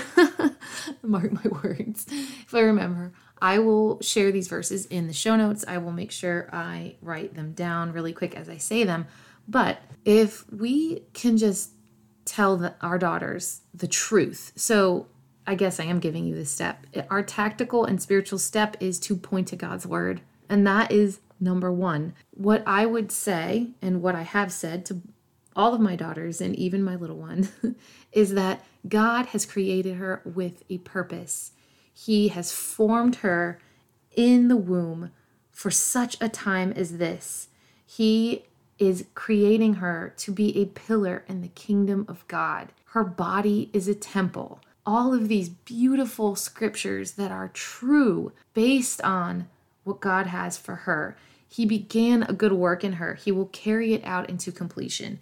mark 1.02 1.32
my 1.32 1.50
words, 1.64 2.06
if 2.10 2.54
I 2.54 2.60
remember, 2.62 3.14
I 3.42 3.60
will 3.60 4.02
share 4.02 4.32
these 4.32 4.48
verses 4.48 4.86
in 4.86 5.08
the 5.08 5.14
show 5.14 5.36
notes. 5.36 5.66
I 5.68 5.78
will 5.80 5.92
make 5.92 6.12
sure 6.12 6.50
I 6.54 6.96
write 7.02 7.34
them 7.34 7.54
down 7.54 7.92
really 7.92 8.14
quick 8.14 8.36
as 8.36 8.50
I 8.50 8.58
say 8.58 8.84
them. 8.84 9.08
But 9.48 9.82
if 10.06 10.46
we 10.52 11.04
can 11.14 11.38
just 11.38 11.72
tell 12.26 12.58
the, 12.58 12.76
our 12.82 12.98
daughters 12.98 13.62
the 13.74 13.88
truth. 13.88 14.52
So 14.56 15.08
I 15.48 15.56
guess 15.56 15.80
I 15.80 15.86
am 15.86 16.00
giving 16.00 16.26
you 16.26 16.36
this 16.36 16.52
step. 16.52 16.86
Our 17.10 17.24
tactical 17.24 17.84
and 17.86 18.02
spiritual 18.02 18.40
step 18.40 18.78
is 18.80 19.00
to 19.02 19.16
point 19.16 19.48
to 19.50 19.56
God's 19.56 19.88
word. 19.88 20.22
And 20.48 20.66
that 20.68 20.92
is 20.92 21.20
number 21.42 21.72
one. 21.72 22.14
What 22.32 22.64
I 22.66 22.86
would 22.86 23.12
say, 23.12 23.72
and 23.82 24.02
what 24.02 24.16
I 24.16 24.22
have 24.22 24.52
said 24.54 24.86
to 24.86 25.02
all 25.56 25.74
of 25.74 25.82
my 25.82 25.96
daughters 25.96 26.40
and 26.40 26.56
even 26.56 26.84
my 26.84 26.96
little 26.96 27.18
one, 27.18 27.50
is 28.12 28.34
that 28.36 28.64
God 28.88 29.28
has 29.28 29.46
created 29.46 29.96
her 29.96 30.22
with 30.24 30.64
a 30.70 30.78
purpose. 30.80 31.52
He 31.94 32.30
has 32.30 32.52
formed 32.52 33.18
her 33.18 33.60
in 34.16 34.48
the 34.48 34.56
womb 34.56 35.12
for 35.52 35.72
such 35.72 36.18
a 36.22 36.30
time 36.30 36.72
as 36.74 36.98
this. 36.98 37.50
He 37.86 38.46
is 38.80 39.06
creating 39.14 39.76
her 39.76 40.14
to 40.18 40.32
be 40.32 40.58
a 40.60 40.66
pillar 40.66 41.24
in 41.28 41.42
the 41.42 41.48
kingdom 41.50 42.06
of 42.08 42.28
God. 42.28 42.70
Her 42.86 43.04
body 43.04 43.70
is 43.74 43.88
a 43.88 43.94
temple. 43.94 44.60
All 44.86 45.14
of 45.14 45.28
these 45.28 45.50
beautiful 45.50 46.36
scriptures 46.36 47.12
that 47.12 47.32
are 47.32 47.50
true 47.50 48.32
based 48.54 49.02
on 49.02 49.48
what 49.84 50.00
God 50.00 50.28
has 50.28 50.58
for 50.58 50.76
her. 50.76 51.16
He 51.52 51.66
began 51.66 52.24
a 52.24 52.34
good 52.34 52.54
work 52.54 52.82
in 52.82 52.94
her, 52.94 53.16
He 53.16 53.32
will 53.32 53.48
carry 53.48 53.94
it 53.94 54.02
out 54.06 54.30
into 54.30 54.54
completion. 54.54 55.20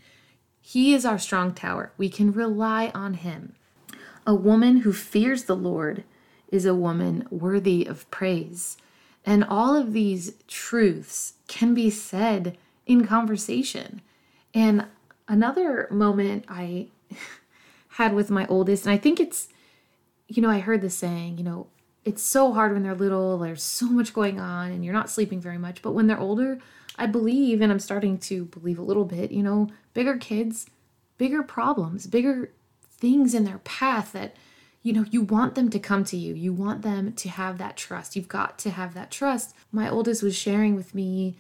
He 0.62 0.94
is 0.94 1.04
our 1.04 1.18
strong 1.18 1.56
tower. 1.56 1.92
We 1.98 2.08
can 2.10 2.32
rely 2.32 2.92
on 2.94 3.16
Him. 3.16 3.56
A 4.28 4.36
woman 4.36 4.78
who 4.78 4.94
fears 4.94 5.46
the 5.46 5.56
Lord 5.56 6.04
is 6.52 6.66
a 6.66 6.76
woman 6.76 7.28
worthy 7.32 7.86
of 7.86 8.10
praise. 8.12 8.78
And 9.26 9.44
all 9.44 9.76
of 9.76 9.94
these 9.94 10.34
truths 10.48 11.34
can 11.48 11.74
be 11.74 11.90
said 11.90 12.60
in 12.86 13.08
conversation. 13.08 14.02
And 14.54 14.86
another 15.28 15.88
moment 15.90 16.46
I 16.48 16.90
had 17.90 18.14
with 18.14 18.30
my 18.30 18.46
oldest, 18.46 18.86
and 18.86 18.94
I 18.94 18.98
think 18.98 19.20
it's, 19.20 19.48
you 20.28 20.44
know, 20.44 20.50
I 20.50 20.60
heard 20.60 20.82
the 20.82 20.92
saying, 20.92 21.40
you 21.40 21.44
know, 21.44 21.68
it's 22.10 22.22
so 22.22 22.54
hard 22.54 22.74
when 22.74 22.84
they're 22.84 22.96
little, 22.96 23.38
there's 23.38 23.64
so 23.64 23.86
much 23.88 24.14
going 24.14 24.40
on, 24.40 24.72
and 24.72 24.84
you're 24.84 24.94
not 24.94 25.10
sleeping 25.10 25.40
very 25.40 25.58
much. 25.58 25.82
But 25.82 25.92
when 25.92 26.08
they're 26.08 26.20
older, 26.20 26.60
I 26.98 27.06
believe, 27.06 27.62
and 27.62 27.72
I'm 27.72 27.80
starting 27.80 28.18
to 28.20 28.46
believe 28.46 28.80
a 28.80 28.84
little 28.84 29.06
bit, 29.06 29.32
you 29.32 29.44
know, 29.44 29.70
bigger 29.94 30.18
kids, 30.18 30.68
bigger 31.18 31.44
problems, 31.44 32.08
bigger 32.08 32.52
things 32.90 33.34
in 33.34 33.46
their 33.46 33.60
path 33.60 34.12
that, 34.12 34.36
you 34.84 34.92
know, 34.92 35.06
you 35.10 35.22
want 35.22 35.56
them 35.56 35.70
to 35.70 35.80
come 35.80 36.04
to 36.06 36.18
you. 36.18 36.34
You 36.34 36.52
want 36.52 36.82
them 36.82 37.14
to 37.14 37.30
have 37.30 37.58
that 37.58 37.78
trust. 37.78 38.16
You've 38.16 38.28
got 38.28 38.60
to 38.60 38.72
have 38.72 38.94
that 38.94 39.12
trust. 39.12 39.56
My 39.72 39.90
oldest 39.90 40.24
was 40.24 40.36
sharing 40.36 40.76
with 40.76 40.94
me 40.94 41.38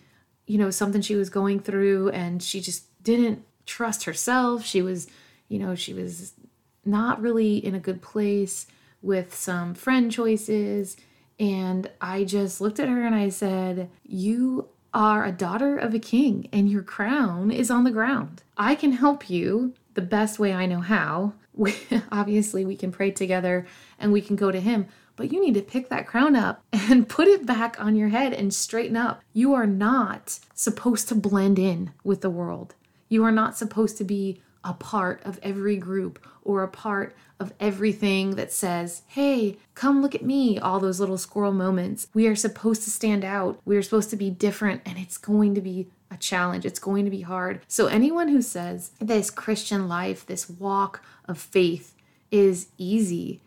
you 0.49 0.57
know, 0.57 0.71
something 0.71 1.01
she 1.01 1.15
was 1.15 1.29
going 1.29 1.59
through 1.59 2.09
and 2.09 2.41
she 2.41 2.59
just 2.59 2.85
didn't 3.03 3.45
trust 3.67 4.05
herself. 4.05 4.65
She 4.65 4.81
was, 4.81 5.07
you 5.47 5.59
know, 5.59 5.75
she 5.75 5.93
was 5.93 6.33
not 6.83 7.21
really 7.21 7.63
in 7.63 7.75
a 7.75 7.79
good 7.79 8.01
place 8.01 8.65
with 9.01 9.35
some 9.35 9.73
friend 9.73 10.11
choices. 10.11 10.97
And 11.39 11.89
I 12.01 12.23
just 12.23 12.59
looked 12.59 12.79
at 12.79 12.89
her 12.89 13.05
and 13.05 13.15
I 13.15 13.29
said, 13.29 13.89
You 14.03 14.67
are 14.93 15.25
a 15.25 15.31
daughter 15.31 15.77
of 15.77 15.93
a 15.93 15.99
king 15.99 16.49
and 16.51 16.69
your 16.69 16.81
crown 16.81 17.51
is 17.51 17.71
on 17.71 17.83
the 17.83 17.91
ground. 17.91 18.43
I 18.57 18.75
can 18.75 18.93
help 18.93 19.29
you 19.29 19.73
the 19.93 20.01
best 20.01 20.39
way 20.39 20.53
I 20.53 20.65
know 20.65 20.81
how. 20.81 21.33
obviously, 22.11 22.65
we 22.65 22.75
can 22.75 22.91
pray 22.91 23.11
together 23.11 23.65
and 23.99 24.11
we 24.11 24.21
can 24.21 24.35
go 24.35 24.51
to 24.51 24.59
him, 24.59 24.87
but 25.15 25.31
you 25.31 25.43
need 25.43 25.55
to 25.55 25.61
pick 25.61 25.89
that 25.89 26.07
crown 26.07 26.35
up 26.35 26.63
and 26.73 27.09
put 27.09 27.27
it 27.27 27.45
back 27.45 27.79
on 27.79 27.95
your 27.95 28.09
head 28.09 28.33
and 28.33 28.53
straighten 28.53 28.95
up. 28.95 29.21
You 29.33 29.53
are 29.53 29.67
not 29.67 30.39
supposed 30.53 31.07
to 31.09 31.15
blend 31.15 31.59
in 31.59 31.91
with 32.03 32.21
the 32.21 32.29
world. 32.29 32.75
You 33.09 33.23
are 33.25 33.31
not 33.31 33.57
supposed 33.57 33.97
to 33.97 34.03
be 34.03 34.41
a 34.63 34.73
part 34.73 35.21
of 35.23 35.39
every 35.41 35.77
group 35.77 36.25
or 36.43 36.63
a 36.63 36.67
part 36.67 37.15
of 37.39 37.53
everything 37.59 38.35
that 38.35 38.51
says, 38.51 39.03
hey, 39.07 39.57
come 39.73 40.01
look 40.01 40.13
at 40.13 40.25
me, 40.25 40.59
all 40.59 40.79
those 40.79 40.99
little 40.99 41.17
squirrel 41.17 41.53
moments. 41.53 42.07
We 42.13 42.27
are 42.27 42.35
supposed 42.35 42.83
to 42.83 42.89
stand 42.89 43.23
out. 43.23 43.59
We 43.65 43.77
are 43.77 43.81
supposed 43.81 44.09
to 44.09 44.15
be 44.15 44.29
different, 44.29 44.81
and 44.85 44.97
it's 44.97 45.17
going 45.17 45.55
to 45.55 45.61
be 45.61 45.87
a 46.11 46.17
challenge. 46.17 46.65
It's 46.65 46.79
going 46.79 47.05
to 47.05 47.11
be 47.11 47.21
hard. 47.21 47.61
So, 47.67 47.87
anyone 47.87 48.27
who 48.27 48.41
says 48.41 48.91
this 48.99 49.29
Christian 49.29 49.87
life, 49.87 50.25
this 50.25 50.49
walk 50.49 51.03
of 51.25 51.37
faith 51.37 51.95
is 52.31 52.67
easy, 52.77 53.41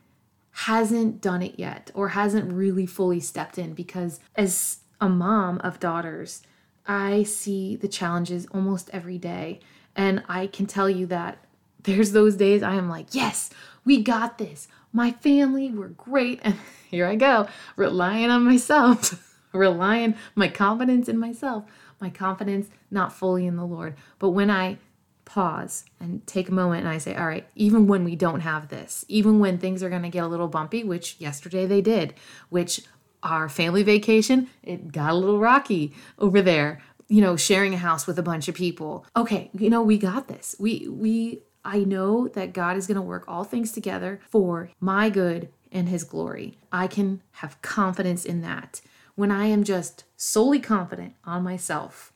hasn't 0.52 1.20
done 1.20 1.42
it 1.42 1.58
yet 1.58 1.90
or 1.94 2.10
hasn't 2.10 2.52
really 2.52 2.86
fully 2.86 3.20
stepped 3.20 3.58
in 3.58 3.74
because 3.74 4.20
as 4.36 4.78
a 5.00 5.08
mom 5.08 5.58
of 5.58 5.80
daughters, 5.80 6.42
I 6.86 7.22
see 7.22 7.76
the 7.76 7.88
challenges 7.88 8.46
almost 8.46 8.90
every 8.92 9.18
day. 9.18 9.60
And 9.96 10.22
I 10.28 10.46
can 10.46 10.66
tell 10.66 10.88
you 10.88 11.06
that 11.06 11.38
there's 11.82 12.12
those 12.12 12.36
days 12.36 12.62
I 12.62 12.74
am 12.74 12.88
like, 12.88 13.14
yes, 13.14 13.50
we 13.84 14.02
got 14.02 14.38
this. 14.38 14.68
My 14.92 15.12
family, 15.12 15.70
we're 15.70 15.88
great. 15.88 16.40
And 16.42 16.56
here 16.90 17.06
I 17.06 17.16
go, 17.16 17.48
relying 17.76 18.30
on 18.30 18.44
myself, 18.44 19.36
relying 19.52 20.14
my 20.34 20.48
confidence 20.48 21.08
in 21.08 21.18
myself, 21.18 21.64
my 22.00 22.10
confidence 22.10 22.68
not 22.90 23.12
fully 23.12 23.46
in 23.46 23.56
the 23.56 23.66
Lord. 23.66 23.94
But 24.18 24.30
when 24.30 24.50
I 24.50 24.78
pause 25.24 25.84
and 26.00 26.26
take 26.26 26.48
a 26.48 26.52
moment 26.52 26.80
and 26.84 26.88
I 26.88 26.98
say, 26.98 27.14
all 27.14 27.26
right, 27.26 27.48
even 27.54 27.86
when 27.86 28.04
we 28.04 28.16
don't 28.16 28.40
have 28.40 28.68
this, 28.68 29.04
even 29.08 29.38
when 29.38 29.58
things 29.58 29.82
are 29.82 29.88
going 29.90 30.02
to 30.02 30.08
get 30.08 30.24
a 30.24 30.28
little 30.28 30.48
bumpy, 30.48 30.84
which 30.84 31.16
yesterday 31.18 31.64
they 31.64 31.80
did, 31.80 32.14
which 32.48 32.82
our 33.22 33.48
family 33.48 33.82
vacation, 33.82 34.50
it 34.62 34.90
got 34.90 35.12
a 35.12 35.14
little 35.14 35.38
rocky 35.38 35.94
over 36.18 36.42
there, 36.42 36.80
you 37.12 37.20
know, 37.20 37.36
sharing 37.36 37.74
a 37.74 37.78
house 37.78 38.06
with 38.06 38.18
a 38.18 38.22
bunch 38.22 38.48
of 38.48 38.54
people. 38.54 39.04
Okay, 39.14 39.50
you 39.52 39.68
know, 39.68 39.82
we 39.82 39.98
got 39.98 40.28
this. 40.28 40.56
We, 40.58 40.88
we, 40.88 41.42
I 41.62 41.80
know 41.80 42.26
that 42.28 42.54
God 42.54 42.76
is 42.76 42.86
going 42.86 42.96
to 42.96 43.02
work 43.02 43.24
all 43.28 43.44
things 43.44 43.70
together 43.70 44.20
for 44.30 44.70
my 44.80 45.10
good 45.10 45.50
and 45.70 45.90
his 45.90 46.04
glory. 46.04 46.56
I 46.72 46.86
can 46.86 47.22
have 47.32 47.60
confidence 47.60 48.24
in 48.24 48.40
that. 48.40 48.80
When 49.14 49.30
I 49.30 49.46
am 49.46 49.62
just 49.62 50.04
solely 50.16 50.58
confident 50.58 51.14
on 51.24 51.42
myself, 51.42 52.14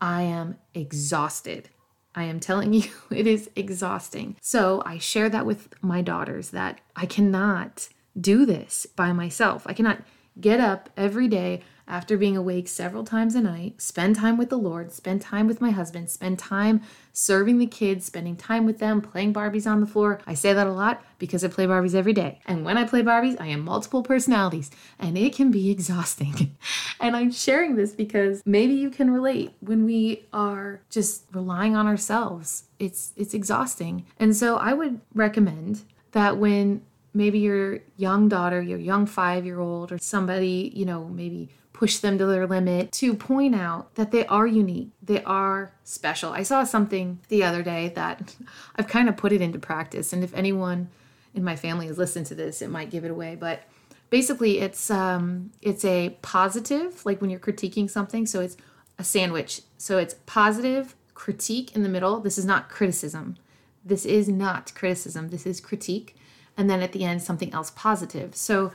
I 0.00 0.22
am 0.22 0.56
exhausted 0.72 1.68
I 2.14 2.24
am 2.24 2.40
telling 2.40 2.72
you, 2.74 2.90
it 3.10 3.26
is 3.26 3.50
exhausting. 3.54 4.36
So 4.40 4.82
I 4.84 4.98
share 4.98 5.28
that 5.28 5.46
with 5.46 5.68
my 5.82 6.02
daughters 6.02 6.50
that 6.50 6.80
I 6.96 7.06
cannot 7.06 7.88
do 8.20 8.44
this 8.44 8.86
by 8.96 9.12
myself. 9.12 9.62
I 9.66 9.72
cannot 9.72 10.02
get 10.40 10.60
up 10.60 10.90
every 10.96 11.28
day 11.28 11.62
after 11.90 12.16
being 12.16 12.36
awake 12.36 12.68
several 12.68 13.02
times 13.02 13.34
a 13.34 13.40
night, 13.40 13.82
spend 13.82 14.14
time 14.14 14.38
with 14.38 14.48
the 14.48 14.56
Lord, 14.56 14.92
spend 14.92 15.20
time 15.20 15.48
with 15.48 15.60
my 15.60 15.70
husband, 15.70 16.08
spend 16.08 16.38
time 16.38 16.82
serving 17.12 17.58
the 17.58 17.66
kids, 17.66 18.06
spending 18.06 18.36
time 18.36 18.64
with 18.64 18.78
them, 18.78 19.00
playing 19.00 19.34
Barbies 19.34 19.68
on 19.68 19.80
the 19.80 19.86
floor. 19.86 20.20
I 20.24 20.34
say 20.34 20.52
that 20.52 20.68
a 20.68 20.72
lot 20.72 21.02
because 21.18 21.44
I 21.44 21.48
play 21.48 21.66
Barbies 21.66 21.96
every 21.96 22.12
day. 22.12 22.38
And 22.46 22.64
when 22.64 22.78
I 22.78 22.84
play 22.84 23.02
Barbies, 23.02 23.40
I 23.40 23.48
am 23.48 23.64
multiple 23.64 24.04
personalities 24.04 24.70
and 25.00 25.18
it 25.18 25.34
can 25.34 25.50
be 25.50 25.68
exhausting. 25.76 26.56
and 27.00 27.16
I'm 27.16 27.32
sharing 27.32 27.74
this 27.74 27.92
because 27.92 28.40
maybe 28.46 28.74
you 28.74 28.88
can 28.88 29.10
relate 29.10 29.50
when 29.58 29.84
we 29.84 30.26
are 30.32 30.80
just 30.90 31.24
relying 31.32 31.74
on 31.74 31.88
ourselves. 31.88 32.64
It's 32.78 33.12
it's 33.16 33.34
exhausting. 33.34 34.06
And 34.18 34.36
so 34.36 34.56
I 34.56 34.74
would 34.74 35.00
recommend 35.12 35.82
that 36.12 36.38
when 36.38 36.82
maybe 37.12 37.40
your 37.40 37.80
young 37.96 38.28
daughter, 38.28 38.62
your 38.62 38.78
young 38.78 39.06
5-year-old 39.06 39.90
or 39.90 39.98
somebody, 39.98 40.72
you 40.74 40.84
know, 40.84 41.06
maybe 41.08 41.48
push 41.80 41.96
them 41.96 42.18
to 42.18 42.26
their 42.26 42.46
limit, 42.46 42.92
to 42.92 43.14
point 43.14 43.54
out 43.54 43.94
that 43.94 44.10
they 44.10 44.26
are 44.26 44.46
unique, 44.46 44.90
they 45.02 45.24
are 45.24 45.72
special. 45.82 46.30
I 46.30 46.42
saw 46.42 46.62
something 46.62 47.20
the 47.28 47.42
other 47.42 47.62
day 47.62 47.88
that 47.94 48.36
I've 48.76 48.86
kind 48.86 49.08
of 49.08 49.16
put 49.16 49.32
it 49.32 49.40
into 49.40 49.58
practice, 49.58 50.12
and 50.12 50.22
if 50.22 50.34
anyone 50.34 50.90
in 51.34 51.42
my 51.42 51.56
family 51.56 51.86
has 51.86 51.96
listened 51.96 52.26
to 52.26 52.34
this, 52.34 52.60
it 52.60 52.68
might 52.68 52.90
give 52.90 53.06
it 53.06 53.10
away. 53.10 53.34
But 53.34 53.62
basically, 54.10 54.58
it's 54.58 54.90
um, 54.90 55.52
it's 55.62 55.82
a 55.86 56.18
positive, 56.20 57.06
like 57.06 57.22
when 57.22 57.30
you're 57.30 57.40
critiquing 57.40 57.88
something. 57.88 58.26
So 58.26 58.42
it's 58.42 58.58
a 58.98 59.04
sandwich. 59.04 59.62
So 59.78 59.96
it's 59.96 60.16
positive 60.26 60.94
critique 61.14 61.74
in 61.74 61.82
the 61.82 61.88
middle. 61.88 62.20
This 62.20 62.36
is 62.36 62.44
not 62.44 62.68
criticism. 62.68 63.38
This 63.82 64.04
is 64.04 64.28
not 64.28 64.74
criticism. 64.74 65.30
This 65.30 65.46
is 65.46 65.62
critique, 65.62 66.14
and 66.58 66.68
then 66.68 66.82
at 66.82 66.92
the 66.92 67.04
end 67.04 67.22
something 67.22 67.54
else 67.54 67.70
positive. 67.70 68.36
So 68.36 68.70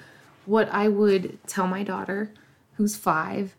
what 0.47 0.67
I 0.69 0.87
would 0.87 1.37
tell 1.45 1.67
my 1.67 1.83
daughter 1.83 2.31
who's 2.77 2.95
five, 2.95 3.55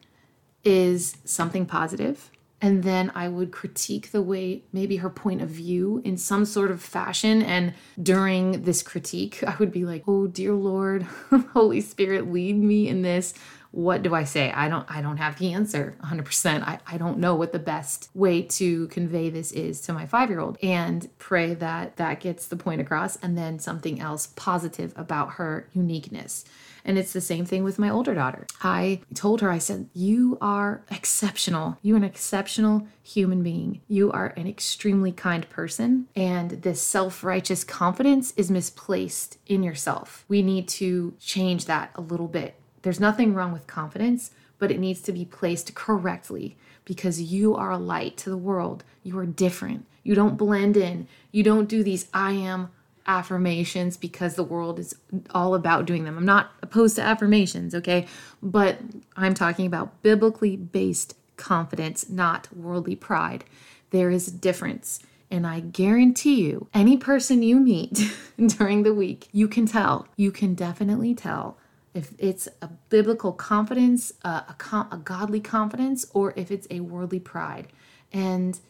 is 0.65 1.17
something 1.25 1.65
positive, 1.67 2.31
And 2.61 2.83
then 2.83 3.13
I 3.15 3.29
would 3.29 3.53
critique 3.53 4.13
the 4.13 4.23
way, 4.23 4.63
maybe 4.73 4.97
her 4.97 5.11
point 5.11 5.43
of 5.43 5.51
view 5.51 6.01
in 6.05 6.17
some 6.17 6.45
sort 6.47 6.71
of 6.71 6.81
fashion. 6.81 7.43
And 7.43 7.75
during 8.03 8.63
this 8.63 8.83
critique, 8.83 9.45
I 9.47 9.55
would 9.59 9.71
be 9.71 9.85
like, 9.85 10.05
oh, 10.09 10.27
dear 10.27 10.55
Lord, 10.55 11.03
Holy 11.53 11.83
Spirit, 11.83 12.33
lead 12.33 12.57
me 12.57 12.89
in 12.89 13.03
this. 13.03 13.35
what 13.73 14.03
do 14.03 14.15
I 14.15 14.25
say? 14.25 14.51
I 14.53 14.69
don't 14.71 14.87
I 14.91 15.03
don't 15.03 15.19
have 15.19 15.39
the 15.39 15.53
answer 15.53 15.97
100%. 16.03 16.63
I, 16.63 16.79
I 16.87 16.97
don't 16.97 17.19
know 17.19 17.35
what 17.35 17.53
the 17.53 17.59
best 17.59 18.09
way 18.15 18.41
to 18.43 18.89
convey 18.89 19.29
this 19.29 19.53
is 19.53 19.83
to 19.83 19.93
my 19.93 20.07
5-year-old 20.07 20.57
and 20.63 21.09
pray 21.19 21.53
that 21.55 21.97
that 21.99 22.21
gets 22.21 22.47
the 22.47 22.57
point 22.57 22.81
across 22.81 23.17
and 23.17 23.37
then 23.37 23.59
something 23.59 24.01
else 24.01 24.29
positive 24.29 24.95
about 24.97 25.33
her 25.33 25.69
uniqueness. 25.75 26.45
And 26.87 26.97
it's 26.99 27.13
the 27.13 27.21
same 27.21 27.45
thing 27.45 27.65
with 27.65 27.81
my 27.81 27.91
older 27.91 28.15
daughter. 28.15 28.47
I 28.63 29.01
told 29.13 29.41
her, 29.41 29.51
I 29.51 29.59
said, 29.59 29.91
You 29.93 30.39
are 30.41 30.83
exceptional. 30.89 31.79
You're 31.83 31.97
an 31.97 32.05
exceptional 32.05 32.87
human 33.03 33.43
being. 33.43 33.81
You 33.89 34.13
are 34.13 34.33
an 34.37 34.47
extremely 34.47 35.11
kind 35.11 35.51
person. 35.51 36.07
And 36.15 36.53
this 36.63 36.81
self 36.81 37.25
righteous 37.25 37.65
confidence 37.65 38.33
is 38.37 38.53
misplaced 38.53 39.39
in 39.47 39.65
yourself. 39.65 40.25
We 40.29 40.43
need 40.43 40.69
to 40.69 41.15
change 41.19 41.65
that 41.65 41.91
a 41.97 42.01
little 42.01 42.29
bit. 42.29 42.55
There's 42.83 43.01
nothing 43.01 43.35
wrong 43.35 43.53
with 43.53 43.67
confidence, 43.67 44.31
but 44.61 44.71
it 44.71 44.79
needs 44.79 45.01
to 45.03 45.13
be 45.13 45.25
placed 45.25 45.75
correctly 45.75 46.57
because 46.85 47.21
you 47.21 47.57
are 47.57 47.73
a 47.73 47.79
light 47.79 48.17
to 48.19 48.31
the 48.31 48.37
world. 48.37 48.85
You 49.03 49.19
are 49.19 49.27
different. 49.27 49.87
You 50.05 50.15
don't 50.15 50.37
blend 50.37 50.77
in. 50.77 51.09
You 51.33 51.43
don't 51.43 51.69
do 51.69 51.83
these 51.83 52.07
I 52.15 52.31
am 52.31 52.71
affirmations 53.07 53.97
because 53.97 54.35
the 54.35 54.45
world 54.45 54.79
is 54.79 54.95
all 55.31 55.55
about 55.55 55.87
doing 55.87 56.05
them. 56.05 56.19
I'm 56.19 56.25
not 56.25 56.53
opposed 56.63 56.97
to 56.97 57.03
affirmations, 57.03 57.75
okay? 57.75 58.07
But 58.43 58.79
I'm 59.17 59.35
talking 59.35 59.67
about 59.67 60.03
biblically 60.03 60.57
based 60.57 61.17
confidence, 61.37 62.09
not 62.09 62.49
worldly 62.55 62.97
pride. 62.97 63.45
There 63.91 64.11
is 64.11 64.29
a 64.29 64.33
difference. 64.33 65.01
And 65.31 65.47
I 65.47 65.61
guarantee 65.61 66.43
you, 66.43 66.69
any 66.73 66.97
person 66.97 67.43
you 67.43 67.59
meet 67.59 68.13
during 68.47 68.83
the 68.83 68.95
week, 68.95 69.29
you 69.33 69.49
can 69.49 69.67
tell, 69.67 70.07
you 70.17 70.31
can 70.31 70.55
definitely 70.55 71.15
tell 71.15 71.59
if 71.95 72.13
it's 72.19 72.47
a 72.61 72.69
biblical 72.91 73.33
confidence, 73.33 74.13
a, 74.23 74.29
a, 74.29 75.01
godly 75.03 75.41
confidence, 75.41 76.07
or 76.13 76.35
if 76.37 76.51
it's 76.51 76.67
a 76.71 76.81
worldly 76.81 77.19
pride. 77.19 77.69
And 78.13 78.61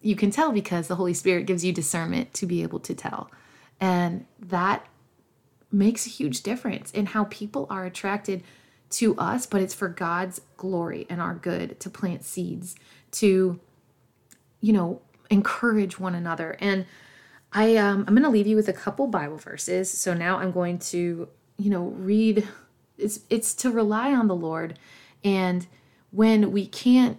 you 0.00 0.16
can 0.16 0.30
tell 0.30 0.50
because 0.50 0.88
the 0.88 0.96
Holy 0.96 1.14
Spirit 1.14 1.46
gives 1.46 1.64
you 1.64 1.72
discernment 1.72 2.32
to 2.34 2.46
be 2.46 2.62
able 2.62 2.80
to 2.80 2.94
tell. 2.94 3.30
And 3.80 4.26
that 4.38 4.86
makes 5.70 6.06
a 6.06 6.10
huge 6.10 6.42
difference 6.42 6.90
in 6.92 7.06
how 7.06 7.24
people 7.24 7.66
are 7.68 7.84
attracted 7.84 8.42
to 8.90 9.16
us, 9.18 9.46
but 9.46 9.60
it's 9.60 9.74
for 9.74 9.88
God's 9.88 10.40
glory 10.56 11.06
and 11.10 11.20
our 11.20 11.34
good 11.34 11.80
to 11.80 11.90
plant 11.90 12.24
seeds, 12.24 12.76
to, 13.12 13.58
you 14.60 14.72
know, 14.72 15.00
encourage 15.30 15.98
one 15.98 16.14
another. 16.14 16.56
And 16.60 16.86
I 17.52 17.76
um, 17.76 18.04
I'm 18.06 18.14
going 18.14 18.22
to 18.22 18.30
leave 18.30 18.46
you 18.46 18.56
with 18.56 18.68
a 18.68 18.72
couple 18.72 19.06
Bible 19.06 19.38
verses. 19.38 19.90
So 19.90 20.14
now 20.14 20.38
I'm 20.38 20.52
going 20.52 20.78
to, 20.80 21.28
you 21.56 21.70
know, 21.70 21.86
read. 21.86 22.46
It's 22.98 23.20
it's 23.30 23.54
to 23.54 23.70
rely 23.70 24.12
on 24.12 24.28
the 24.28 24.36
Lord, 24.36 24.78
and 25.24 25.66
when 26.10 26.52
we 26.52 26.66
can't, 26.66 27.18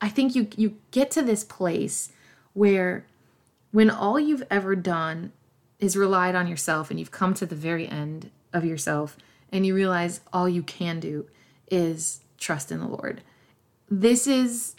I 0.00 0.08
think 0.08 0.34
you 0.34 0.48
you 0.56 0.76
get 0.90 1.10
to 1.12 1.22
this 1.22 1.44
place 1.44 2.10
where, 2.54 3.06
when 3.70 3.90
all 3.90 4.18
you've 4.18 4.42
ever 4.50 4.74
done 4.74 5.32
is 5.80 5.96
relied 5.96 6.34
on 6.34 6.46
yourself 6.46 6.90
and 6.90 7.00
you've 7.00 7.10
come 7.10 7.34
to 7.34 7.46
the 7.46 7.54
very 7.54 7.88
end 7.88 8.30
of 8.52 8.64
yourself 8.64 9.16
and 9.50 9.66
you 9.66 9.74
realize 9.74 10.20
all 10.32 10.48
you 10.48 10.62
can 10.62 11.00
do 11.00 11.26
is 11.70 12.20
trust 12.38 12.70
in 12.70 12.78
the 12.78 12.86
Lord. 12.86 13.22
This 13.90 14.26
is 14.26 14.76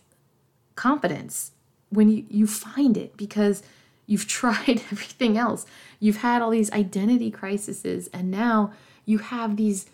confidence 0.76 1.52
when 1.90 2.10
you, 2.10 2.26
you 2.30 2.48
find 2.48 2.96
it 2.96 3.18
because 3.18 3.64
you've 4.06 4.28
tried 4.40 4.82
everything 4.92 5.38
else. 5.38 5.66
You've 6.00 6.18
had 6.18 6.42
all 6.42 6.52
these 6.52 6.72
identity 6.72 7.32
crises 7.32 8.10
and 8.14 8.32
now 8.32 8.72
you 9.06 9.18
have 9.18 9.58
these 9.58 9.88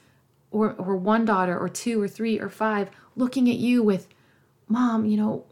or 0.52 0.76
or 0.78 0.96
one 0.96 1.26
daughter 1.26 1.58
or 1.58 1.68
two 1.68 2.02
or 2.02 2.08
three 2.08 2.40
or 2.40 2.50
five 2.50 2.90
looking 3.16 3.50
at 3.50 3.58
you 3.58 3.84
with 3.84 4.08
mom, 4.68 5.06
you 5.06 5.18
know, 5.18 5.46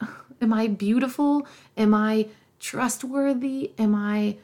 am 0.40 0.52
I 0.52 0.66
beautiful? 0.68 1.46
Am 1.76 1.94
I 1.94 2.28
trustworthy? 2.60 3.72
Am 3.78 3.94
I 3.94 4.36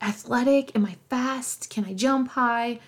athletic? 0.00 0.74
Am 0.76 0.84
I 0.84 0.96
fast? 1.08 1.70
Can 1.70 1.84
I 1.84 1.94
jump 1.94 2.30
high? 2.30 2.80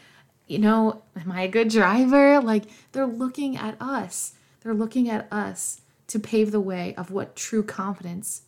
You 0.46 0.58
know, 0.58 1.02
am 1.16 1.30
I 1.30 1.42
a 1.42 1.48
good 1.48 1.68
driver? 1.68 2.40
Like 2.40 2.64
they're 2.92 3.06
looking 3.06 3.56
at 3.56 3.80
us. 3.80 4.34
They're 4.62 4.74
looking 4.74 5.08
at 5.08 5.32
us 5.32 5.80
to 6.08 6.18
pave 6.18 6.50
the 6.50 6.60
way 6.60 6.94
of 6.96 7.10
what 7.10 7.36
true 7.36 7.62
confidence 7.62 8.42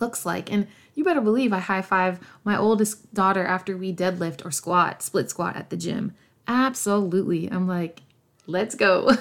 looks 0.00 0.24
like. 0.24 0.50
And 0.50 0.66
you 0.94 1.04
better 1.04 1.20
believe 1.20 1.52
I 1.52 1.58
high 1.58 1.82
five 1.82 2.18
my 2.44 2.56
oldest 2.56 3.12
daughter 3.14 3.44
after 3.44 3.76
we 3.76 3.94
deadlift 3.94 4.44
or 4.44 4.50
squat, 4.50 5.02
split 5.02 5.30
squat 5.30 5.56
at 5.56 5.70
the 5.70 5.76
gym. 5.76 6.14
Absolutely. 6.48 7.50
I'm 7.50 7.68
like, 7.68 8.02
let's 8.46 8.74
go. 8.74 9.12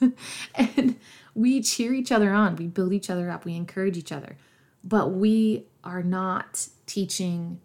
and 0.54 0.96
we 1.34 1.62
cheer 1.62 1.92
each 1.92 2.12
other 2.12 2.32
on, 2.32 2.56
we 2.56 2.66
build 2.66 2.92
each 2.92 3.10
other 3.10 3.30
up, 3.30 3.44
we 3.44 3.54
encourage 3.54 3.96
each 3.96 4.12
other. 4.12 4.36
But 4.84 5.12
we 5.12 5.64
are 5.84 6.02
not 6.02 6.68
teaching 6.86 7.60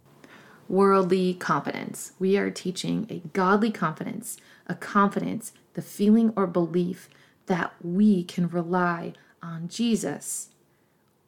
worldly 0.68 1.34
confidence. 1.34 2.14
We 2.20 2.38
are 2.38 2.50
teaching 2.50 3.08
a 3.10 3.28
godly 3.30 3.72
confidence, 3.72 4.38
a 4.68 4.76
confidence, 4.76 5.54
the 5.74 5.82
feeling 5.82 6.34
or 6.36 6.48
belief 6.48 7.10
that 7.48 7.74
we 7.82 8.24
can 8.24 8.48
rely 8.48 9.14
on 9.42 9.68
Jesus 9.68 10.50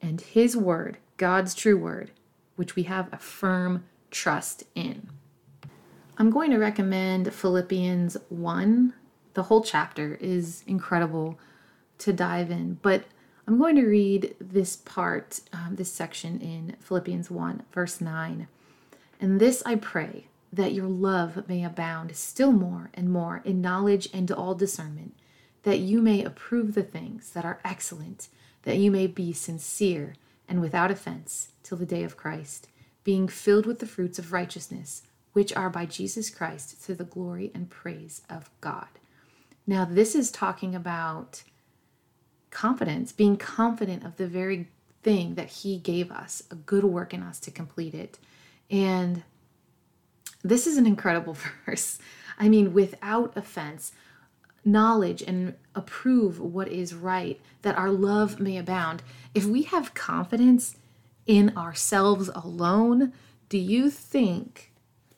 and 0.00 0.20
His 0.20 0.56
Word, 0.56 0.98
God's 1.16 1.54
true 1.54 1.76
Word, 1.78 2.10
which 2.56 2.76
we 2.76 2.84
have 2.84 3.12
a 3.12 3.18
firm 3.18 3.84
trust 4.10 4.64
in. 4.74 5.10
I'm 6.18 6.30
going 6.30 6.50
to 6.50 6.58
recommend 6.58 7.34
Philippians 7.34 8.16
1. 8.30 8.94
The 9.34 9.42
whole 9.44 9.62
chapter 9.62 10.14
is 10.20 10.64
incredible 10.66 11.38
to 11.98 12.12
dive 12.12 12.50
in, 12.50 12.78
but 12.80 13.04
I'm 13.46 13.58
going 13.58 13.76
to 13.76 13.86
read 13.86 14.34
this 14.40 14.76
part, 14.76 15.40
um, 15.52 15.76
this 15.76 15.92
section 15.92 16.40
in 16.40 16.76
Philippians 16.80 17.30
1, 17.30 17.62
verse 17.72 18.00
9. 18.00 18.48
And 19.20 19.40
this 19.40 19.62
I 19.64 19.76
pray, 19.76 20.28
that 20.52 20.72
your 20.72 20.86
love 20.86 21.48
may 21.48 21.64
abound 21.64 22.16
still 22.16 22.52
more 22.52 22.90
and 22.94 23.10
more 23.10 23.42
in 23.44 23.60
knowledge 23.60 24.08
and 24.12 24.30
all 24.30 24.54
discernment, 24.54 25.14
that 25.64 25.78
you 25.78 26.00
may 26.00 26.22
approve 26.22 26.74
the 26.74 26.82
things 26.82 27.30
that 27.30 27.44
are 27.44 27.60
excellent, 27.64 28.28
that 28.62 28.78
you 28.78 28.90
may 28.90 29.06
be 29.06 29.32
sincere 29.32 30.14
and 30.48 30.60
without 30.60 30.90
offense 30.90 31.48
till 31.62 31.76
the 31.76 31.86
day 31.86 32.02
of 32.02 32.16
Christ, 32.16 32.68
being 33.04 33.28
filled 33.28 33.66
with 33.66 33.80
the 33.80 33.86
fruits 33.86 34.18
of 34.18 34.32
righteousness, 34.32 35.02
which 35.32 35.54
are 35.54 35.70
by 35.70 35.86
Jesus 35.86 36.30
Christ 36.30 36.82
to 36.84 36.94
the 36.94 37.04
glory 37.04 37.50
and 37.54 37.68
praise 37.68 38.22
of 38.30 38.50
God. 38.60 38.88
Now, 39.66 39.84
this 39.84 40.14
is 40.14 40.30
talking 40.30 40.74
about 40.74 41.42
confidence, 42.50 43.12
being 43.12 43.36
confident 43.36 44.04
of 44.04 44.16
the 44.16 44.26
very 44.26 44.68
thing 45.02 45.34
that 45.34 45.48
He 45.48 45.78
gave 45.78 46.10
us, 46.10 46.42
a 46.50 46.54
good 46.54 46.84
work 46.84 47.12
in 47.12 47.22
us 47.22 47.38
to 47.40 47.50
complete 47.50 47.94
it. 47.94 48.18
And 48.70 49.22
this 50.42 50.66
is 50.66 50.76
an 50.76 50.86
incredible 50.86 51.36
verse. 51.66 51.98
I 52.38 52.48
mean, 52.48 52.72
without 52.72 53.36
offense, 53.36 53.92
knowledge 54.64 55.22
and 55.22 55.54
approve 55.74 56.40
what 56.40 56.68
is 56.68 56.92
right, 56.94 57.40
that 57.62 57.78
our 57.78 57.90
love 57.90 58.40
may 58.40 58.56
abound. 58.56 59.02
If 59.34 59.44
we 59.44 59.62
have 59.62 59.94
confidence 59.94 60.76
in 61.24 61.56
ourselves 61.56 62.28
alone, 62.34 63.12
do 63.48 63.58
you 63.58 63.90
think, 63.90 64.72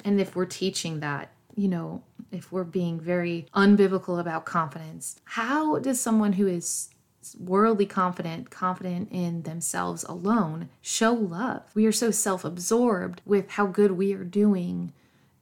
and 0.05 0.21
if 0.21 0.37
we're 0.37 0.45
teaching 0.45 1.01
that, 1.01 1.33
you 1.57 1.69
know, 1.69 2.03
if 2.31 2.53
we're 2.53 2.65
being 2.65 3.01
very 3.01 3.47
unbiblical 3.55 4.21
about 4.21 4.45
confidence, 4.45 5.21
how 5.25 5.79
does 5.79 6.01
someone 6.01 6.35
who 6.35 6.47
is 6.47 6.91
worldly 7.39 7.87
confident, 7.87 8.51
confident 8.51 9.11
in 9.11 9.43
themselves 9.43 10.05
alone, 10.05 10.69
show 10.81 11.13
love. 11.13 11.63
We 11.75 11.87
are 11.87 11.93
so 11.93 12.11
self 12.11 12.45
absorbed 12.45 13.23
with 13.25 13.51
how 13.51 13.67
good 13.67 13.93
we 13.93 14.15
are 14.15 14.25
doing 14.25 14.93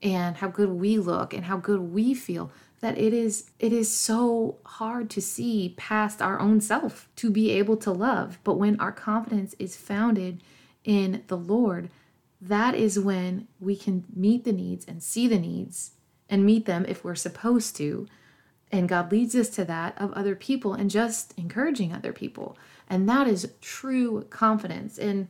and 0.01 0.37
how 0.37 0.47
good 0.47 0.69
we 0.69 0.97
look 0.97 1.33
and 1.33 1.45
how 1.45 1.57
good 1.57 1.79
we 1.79 2.13
feel 2.13 2.51
that 2.79 2.97
it 2.97 3.13
is 3.13 3.49
it 3.59 3.73
is 3.73 3.95
so 3.95 4.57
hard 4.65 5.09
to 5.09 5.21
see 5.21 5.73
past 5.77 6.21
our 6.21 6.39
own 6.39 6.61
self 6.61 7.09
to 7.15 7.31
be 7.31 7.51
able 7.51 7.77
to 7.77 7.91
love 7.91 8.37
but 8.43 8.55
when 8.55 8.79
our 8.79 8.91
confidence 8.91 9.55
is 9.57 9.75
founded 9.75 10.43
in 10.83 11.23
the 11.27 11.37
lord 11.37 11.89
that 12.39 12.75
is 12.75 12.99
when 12.99 13.47
we 13.59 13.75
can 13.75 14.03
meet 14.15 14.43
the 14.43 14.51
needs 14.51 14.85
and 14.85 15.01
see 15.01 15.27
the 15.27 15.39
needs 15.39 15.91
and 16.29 16.45
meet 16.45 16.65
them 16.65 16.85
if 16.87 17.03
we're 17.03 17.15
supposed 17.15 17.75
to 17.75 18.07
and 18.71 18.89
God 18.89 19.11
leads 19.11 19.35
us 19.35 19.49
to 19.51 19.65
that 19.65 19.99
of 19.99 20.11
other 20.13 20.35
people 20.35 20.73
and 20.73 20.89
just 20.89 21.33
encouraging 21.37 21.93
other 21.93 22.13
people. 22.13 22.57
And 22.89 23.07
that 23.09 23.27
is 23.27 23.51
true 23.61 24.25
confidence. 24.29 24.97
And 24.97 25.27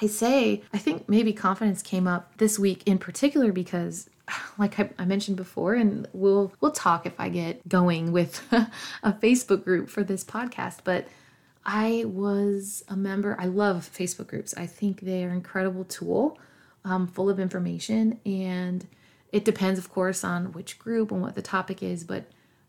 I 0.00 0.06
say, 0.06 0.62
I 0.72 0.78
think 0.78 1.08
maybe 1.08 1.32
confidence 1.32 1.82
came 1.82 2.06
up 2.06 2.36
this 2.36 2.58
week 2.58 2.82
in 2.86 2.98
particular 2.98 3.52
because 3.52 4.08
like 4.58 4.78
I, 4.78 5.04
mentioned 5.04 5.36
before, 5.36 5.74
and 5.74 6.08
we'll 6.12 6.52
we'll 6.60 6.72
talk 6.72 7.06
if 7.06 7.18
I 7.18 7.28
get 7.28 7.66
going 7.68 8.12
with 8.12 8.42
a 9.02 9.12
Facebook 9.12 9.64
group 9.64 9.88
for 9.88 10.02
this 10.02 10.24
podcast. 10.24 10.78
But 10.84 11.08
I 11.64 12.04
was 12.06 12.84
a 12.88 12.96
member. 12.96 13.36
I 13.38 13.46
love 13.46 13.90
Facebook 13.92 14.28
groups. 14.28 14.54
I 14.56 14.66
think 14.66 15.00
they 15.00 15.24
are 15.24 15.28
an 15.28 15.36
incredible 15.36 15.84
tool, 15.84 16.38
um, 16.84 17.06
full 17.06 17.28
of 17.28 17.40
information, 17.40 18.20
and 18.24 18.86
it 19.32 19.44
depends, 19.44 19.78
of 19.78 19.90
course, 19.90 20.22
on 20.24 20.52
which 20.52 20.78
group 20.78 21.10
and 21.10 21.20
what 21.20 21.34
the 21.34 21.42
topic 21.42 21.82
is. 21.82 22.04
But 22.04 22.26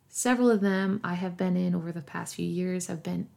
Several 0.09 0.49
of 0.49 0.61
them 0.61 0.99
I 1.03 1.15
have 1.15 1.37
been 1.37 1.57
in 1.57 1.75
over 1.75 1.91
the 1.91 2.01
past 2.01 2.35
few 2.35 2.47
years 2.47 2.87
have 2.87 3.03
been 3.03 3.27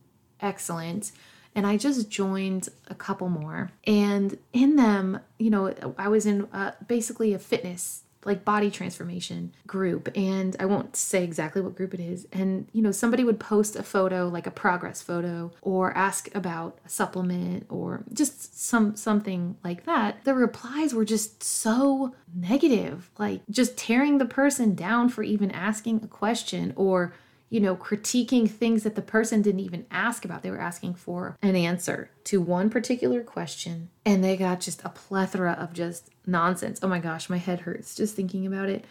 excellent. 0.40 1.12
And 1.54 1.66
I 1.66 1.76
just 1.76 2.10
joined 2.10 2.68
a 2.88 2.94
couple 2.94 3.28
more. 3.28 3.72
And 3.84 4.38
in 4.52 4.76
them, 4.76 5.20
you 5.38 5.50
know, 5.50 5.74
I 5.98 6.08
was 6.08 6.26
in 6.26 6.44
uh, 6.52 6.72
basically 6.86 7.34
a 7.34 7.38
fitness 7.38 8.02
like 8.24 8.44
body 8.44 8.70
transformation 8.70 9.54
group 9.66 10.08
and 10.14 10.56
I 10.60 10.66
won't 10.66 10.96
say 10.96 11.24
exactly 11.24 11.62
what 11.62 11.74
group 11.74 11.94
it 11.94 12.00
is 12.00 12.26
and 12.32 12.68
you 12.72 12.82
know 12.82 12.92
somebody 12.92 13.24
would 13.24 13.40
post 13.40 13.76
a 13.76 13.82
photo 13.82 14.28
like 14.28 14.46
a 14.46 14.50
progress 14.50 15.00
photo 15.00 15.52
or 15.62 15.96
ask 15.96 16.34
about 16.34 16.78
a 16.84 16.88
supplement 16.88 17.66
or 17.68 18.04
just 18.12 18.60
some 18.60 18.94
something 18.96 19.56
like 19.64 19.84
that 19.84 20.24
the 20.24 20.34
replies 20.34 20.94
were 20.94 21.04
just 21.04 21.42
so 21.42 22.14
negative 22.34 23.10
like 23.18 23.40
just 23.48 23.76
tearing 23.76 24.18
the 24.18 24.26
person 24.26 24.74
down 24.74 25.08
for 25.08 25.22
even 25.22 25.50
asking 25.50 26.00
a 26.02 26.08
question 26.08 26.72
or 26.76 27.14
you 27.50 27.58
know, 27.58 27.74
critiquing 27.74 28.48
things 28.48 28.84
that 28.84 28.94
the 28.94 29.02
person 29.02 29.42
didn't 29.42 29.60
even 29.60 29.84
ask 29.90 30.24
about. 30.24 30.42
They 30.42 30.52
were 30.52 30.60
asking 30.60 30.94
for 30.94 31.36
an 31.42 31.56
answer 31.56 32.10
to 32.24 32.40
one 32.40 32.70
particular 32.70 33.22
question, 33.22 33.90
and 34.06 34.22
they 34.22 34.36
got 34.36 34.60
just 34.60 34.84
a 34.84 34.88
plethora 34.88 35.52
of 35.52 35.72
just 35.72 36.10
nonsense. 36.30 36.80
Oh 36.82 36.88
my 36.88 36.98
gosh, 36.98 37.28
my 37.28 37.36
head 37.36 37.60
hurts 37.60 37.94
just 37.94 38.14
thinking 38.14 38.46
about 38.46 38.68
it. 38.68 38.84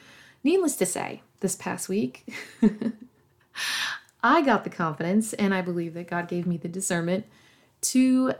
Needless 0.44 0.76
to 0.78 0.86
say, 0.86 1.22
this 1.40 1.56
past 1.56 1.90
week, 1.90 2.28
I 4.24 4.42
got 4.42 4.64
the 4.64 4.70
confidence, 4.70 5.34
and 5.34 5.54
I 5.54 5.62
believe 5.62 5.94
that 5.94 6.08
God 6.08 6.28
gave 6.28 6.46
me 6.46 6.58
the 6.58 6.68
discernment 6.68 7.26
to 7.82 8.34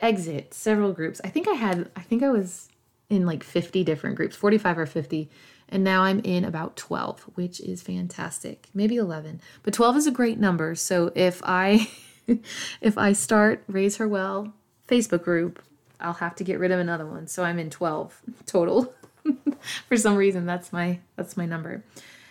exit 0.00 0.54
several 0.54 0.92
groups. 0.92 1.20
I 1.24 1.28
think 1.28 1.48
I 1.48 1.52
had, 1.52 1.90
I 1.96 2.00
think 2.00 2.22
I 2.22 2.30
was 2.30 2.68
in 3.10 3.26
like 3.26 3.42
50 3.42 3.84
different 3.84 4.16
groups, 4.16 4.36
45 4.36 4.78
or 4.78 4.86
50 4.86 5.30
and 5.68 5.84
now 5.84 6.02
I'm 6.02 6.20
in 6.20 6.44
about 6.44 6.76
12, 6.76 7.22
which 7.34 7.60
is 7.60 7.82
fantastic. 7.82 8.68
Maybe 8.72 8.96
11. 8.96 9.40
But 9.62 9.74
12 9.74 9.96
is 9.98 10.06
a 10.06 10.10
great 10.10 10.38
number. 10.38 10.74
So 10.74 11.12
if 11.14 11.42
I 11.44 11.90
if 12.80 12.96
I 12.96 13.12
start 13.12 13.64
Raise 13.68 13.96
Her 13.98 14.08
Well 14.08 14.52
Facebook 14.86 15.22
group, 15.22 15.62
I'll 16.00 16.14
have 16.14 16.34
to 16.36 16.44
get 16.44 16.58
rid 16.58 16.70
of 16.70 16.80
another 16.80 17.06
one. 17.06 17.26
So 17.26 17.44
I'm 17.44 17.58
in 17.58 17.70
12 17.70 18.22
total. 18.46 18.92
For 19.88 19.96
some 19.96 20.16
reason 20.16 20.46
that's 20.46 20.72
my 20.72 21.00
that's 21.16 21.36
my 21.36 21.46
number. 21.46 21.84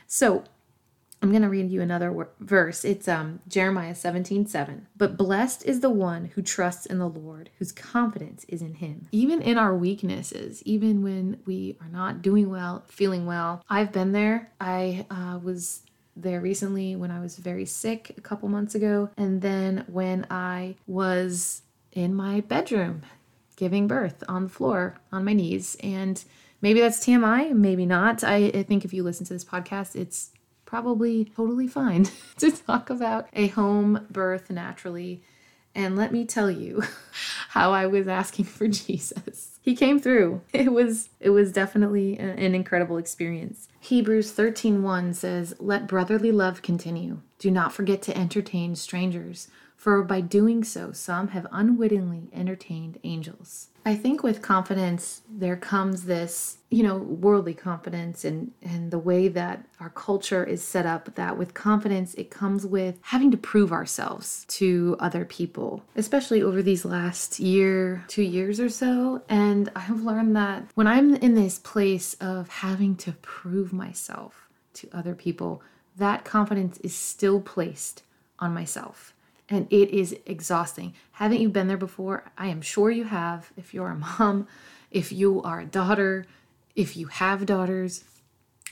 So 0.07 0.43
I'm 1.21 1.31
going 1.31 1.41
to 1.41 1.49
read 1.49 1.71
you 1.71 1.81
another 1.81 2.27
verse. 2.39 2.85
It's 2.85 3.07
um, 3.07 3.39
Jeremiah 3.47 3.95
17 3.95 4.45
7. 4.45 4.87
But 4.95 5.17
blessed 5.17 5.65
is 5.65 5.79
the 5.79 5.89
one 5.89 6.25
who 6.25 6.41
trusts 6.41 6.85
in 6.85 6.99
the 6.99 7.09
Lord, 7.09 7.49
whose 7.57 7.71
confidence 7.71 8.45
is 8.47 8.61
in 8.61 8.75
him. 8.75 9.07
Even 9.11 9.41
in 9.41 9.57
our 9.57 9.75
weaknesses, 9.75 10.61
even 10.63 11.01
when 11.01 11.41
we 11.45 11.75
are 11.81 11.89
not 11.89 12.21
doing 12.21 12.49
well, 12.49 12.83
feeling 12.87 13.25
well, 13.25 13.63
I've 13.67 13.91
been 13.91 14.11
there. 14.11 14.51
I 14.61 15.05
uh, 15.09 15.39
was 15.41 15.81
there 16.15 16.39
recently 16.39 16.95
when 16.95 17.11
I 17.11 17.19
was 17.19 17.37
very 17.37 17.65
sick 17.65 18.13
a 18.17 18.21
couple 18.21 18.49
months 18.49 18.75
ago, 18.75 19.09
and 19.17 19.41
then 19.41 19.85
when 19.87 20.27
I 20.29 20.75
was 20.85 21.63
in 21.93 22.13
my 22.13 22.41
bedroom 22.41 23.01
giving 23.57 23.87
birth 23.87 24.23
on 24.29 24.43
the 24.43 24.49
floor 24.49 24.95
on 25.11 25.25
my 25.25 25.33
knees. 25.33 25.75
And 25.83 26.23
maybe 26.61 26.79
that's 26.79 27.05
TMI, 27.05 27.51
maybe 27.51 27.85
not. 27.85 28.23
I, 28.23 28.45
I 28.53 28.63
think 28.63 28.85
if 28.85 28.93
you 28.93 29.03
listen 29.03 29.25
to 29.25 29.33
this 29.33 29.43
podcast, 29.43 29.97
it's 29.97 30.31
probably 30.63 31.25
totally 31.25 31.67
fine 31.67 32.07
to 32.37 32.51
talk 32.51 32.89
about 32.89 33.27
a 33.33 33.47
home 33.47 34.07
birth 34.09 34.49
naturally. 34.49 35.23
And 35.75 35.95
let 35.95 36.11
me 36.11 36.25
tell 36.25 36.49
you 36.49 36.83
how 37.49 37.71
I 37.71 37.85
was 37.87 38.07
asking 38.07 38.45
for 38.45 38.67
Jesus. 38.69 39.59
He 39.61 39.75
came 39.75 39.99
through. 39.99 40.41
It 40.53 40.71
was 40.71 41.09
it 41.19 41.31
was 41.31 41.51
definitely 41.51 42.17
an 42.17 42.55
incredible 42.55 42.97
experience. 42.97 43.67
Hebrews 43.81 44.31
13:1 44.31 45.13
says, 45.13 45.55
"Let 45.59 45.87
brotherly 45.87 46.31
love 46.31 46.61
continue. 46.61 47.19
Do 47.37 47.51
not 47.51 47.73
forget 47.73 48.01
to 48.03 48.17
entertain 48.17 48.75
strangers, 48.75 49.49
for 49.77 50.03
by 50.03 50.19
doing 50.19 50.63
so 50.63 50.91
some 50.91 51.29
have 51.29 51.47
unwittingly 51.51 52.29
entertained 52.33 52.99
angels." 53.03 53.69
I 53.85 53.95
think 53.95 54.21
with 54.21 54.41
confidence 54.41 55.21
there 55.29 55.55
comes 55.55 56.03
this, 56.03 56.57
you 56.69 56.83
know, 56.83 56.97
worldly 56.97 57.53
confidence 57.53 58.25
and 58.25 58.51
and 58.61 58.91
the 58.91 58.99
way 58.99 59.29
that 59.29 59.65
our 59.79 59.89
culture 59.89 60.43
is 60.43 60.61
set 60.61 60.85
up 60.85 61.15
that 61.15 61.37
with 61.37 61.53
confidence 61.53 62.13
it 62.15 62.29
comes 62.29 62.65
with 62.65 62.99
having 63.01 63.31
to 63.31 63.37
prove 63.37 63.71
ourselves 63.71 64.43
to 64.49 64.97
other 64.99 65.23
people, 65.23 65.83
especially 65.95 66.41
over 66.41 66.61
these 66.61 66.83
last 66.83 67.39
year, 67.39 68.03
2 68.09 68.23
years 68.23 68.59
or 68.59 68.67
so, 68.67 69.21
and 69.29 69.71
I've 69.73 70.01
learned 70.01 70.35
that 70.35 70.65
when 70.75 70.87
I'm 70.87 71.15
in 71.15 71.35
this 71.35 71.57
place 71.59 72.13
of 72.15 72.49
having 72.49 72.97
to 72.97 73.13
prove 73.21 73.71
myself 73.71 74.49
to 74.73 74.89
other 74.91 75.15
people, 75.15 75.61
that 75.95 76.25
confidence 76.25 76.77
is 76.79 76.93
still 76.93 77.39
placed 77.39 78.03
on 78.37 78.53
myself 78.53 79.13
and 79.49 79.67
it 79.69 79.89
is 79.89 80.15
exhausting. 80.25 80.93
Haven't 81.13 81.39
you 81.39 81.49
been 81.49 81.67
there 81.67 81.77
before? 81.77 82.31
I 82.37 82.47
am 82.47 82.61
sure 82.61 82.91
you 82.91 83.05
have. 83.05 83.51
If 83.55 83.73
you're 83.73 83.89
a 83.89 83.95
mom, 83.95 84.47
if 84.91 85.11
you 85.11 85.41
are 85.43 85.61
a 85.61 85.65
daughter, 85.65 86.25
if 86.75 86.97
you 86.97 87.07
have 87.07 87.45
daughters, 87.45 88.03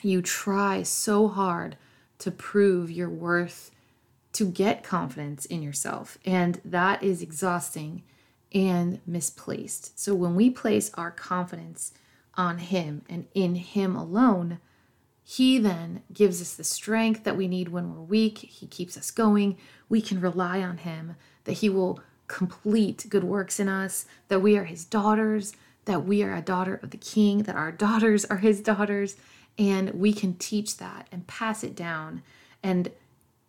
you 0.01 0.21
try 0.21 0.83
so 0.83 1.27
hard 1.27 1.77
to 2.19 2.31
prove 2.31 2.91
your 2.91 3.09
worth, 3.09 3.71
to 4.33 4.45
get 4.45 4.83
confidence 4.83 5.45
in 5.45 5.61
yourself. 5.63 6.17
And 6.25 6.61
that 6.65 7.01
is 7.01 7.21
exhausting 7.21 8.03
and 8.53 8.99
misplaced. 9.05 9.97
So 9.99 10.13
when 10.13 10.35
we 10.35 10.49
place 10.49 10.91
our 10.95 11.11
confidence 11.11 11.93
on 12.35 12.57
Him 12.59 13.01
and 13.09 13.27
in 13.33 13.55
Him 13.55 13.95
alone, 13.95 14.59
he 15.27 15.57
then 15.57 16.03
gives 16.13 16.39
us 16.39 16.53
the 16.53 16.63
strength 16.63 17.23
that 17.23 17.35
we 17.35 17.47
need 17.47 17.69
when 17.69 17.91
we're 17.91 18.01
weak. 18.03 18.37
He 18.37 18.67
keeps 18.67 18.95
us 18.95 19.09
going. 19.09 19.57
We 19.89 19.99
can 19.99 20.21
rely 20.21 20.61
on 20.61 20.77
Him, 20.77 21.15
that 21.45 21.53
He 21.53 21.67
will 21.67 21.99
complete 22.27 23.07
good 23.09 23.23
works 23.23 23.59
in 23.59 23.67
us, 23.67 24.05
that 24.27 24.43
we 24.43 24.55
are 24.55 24.65
His 24.65 24.85
daughters, 24.85 25.53
that 25.85 26.05
we 26.05 26.21
are 26.21 26.35
a 26.35 26.43
daughter 26.43 26.79
of 26.83 26.91
the 26.91 26.97
King, 26.97 27.39
that 27.43 27.55
our 27.55 27.71
daughters 27.71 28.23
are 28.25 28.37
His 28.37 28.61
daughters, 28.61 29.15
and 29.57 29.95
we 29.95 30.13
can 30.13 30.35
teach 30.35 30.77
that 30.77 31.07
and 31.11 31.25
pass 31.25 31.63
it 31.63 31.75
down. 31.75 32.21
And 32.61 32.91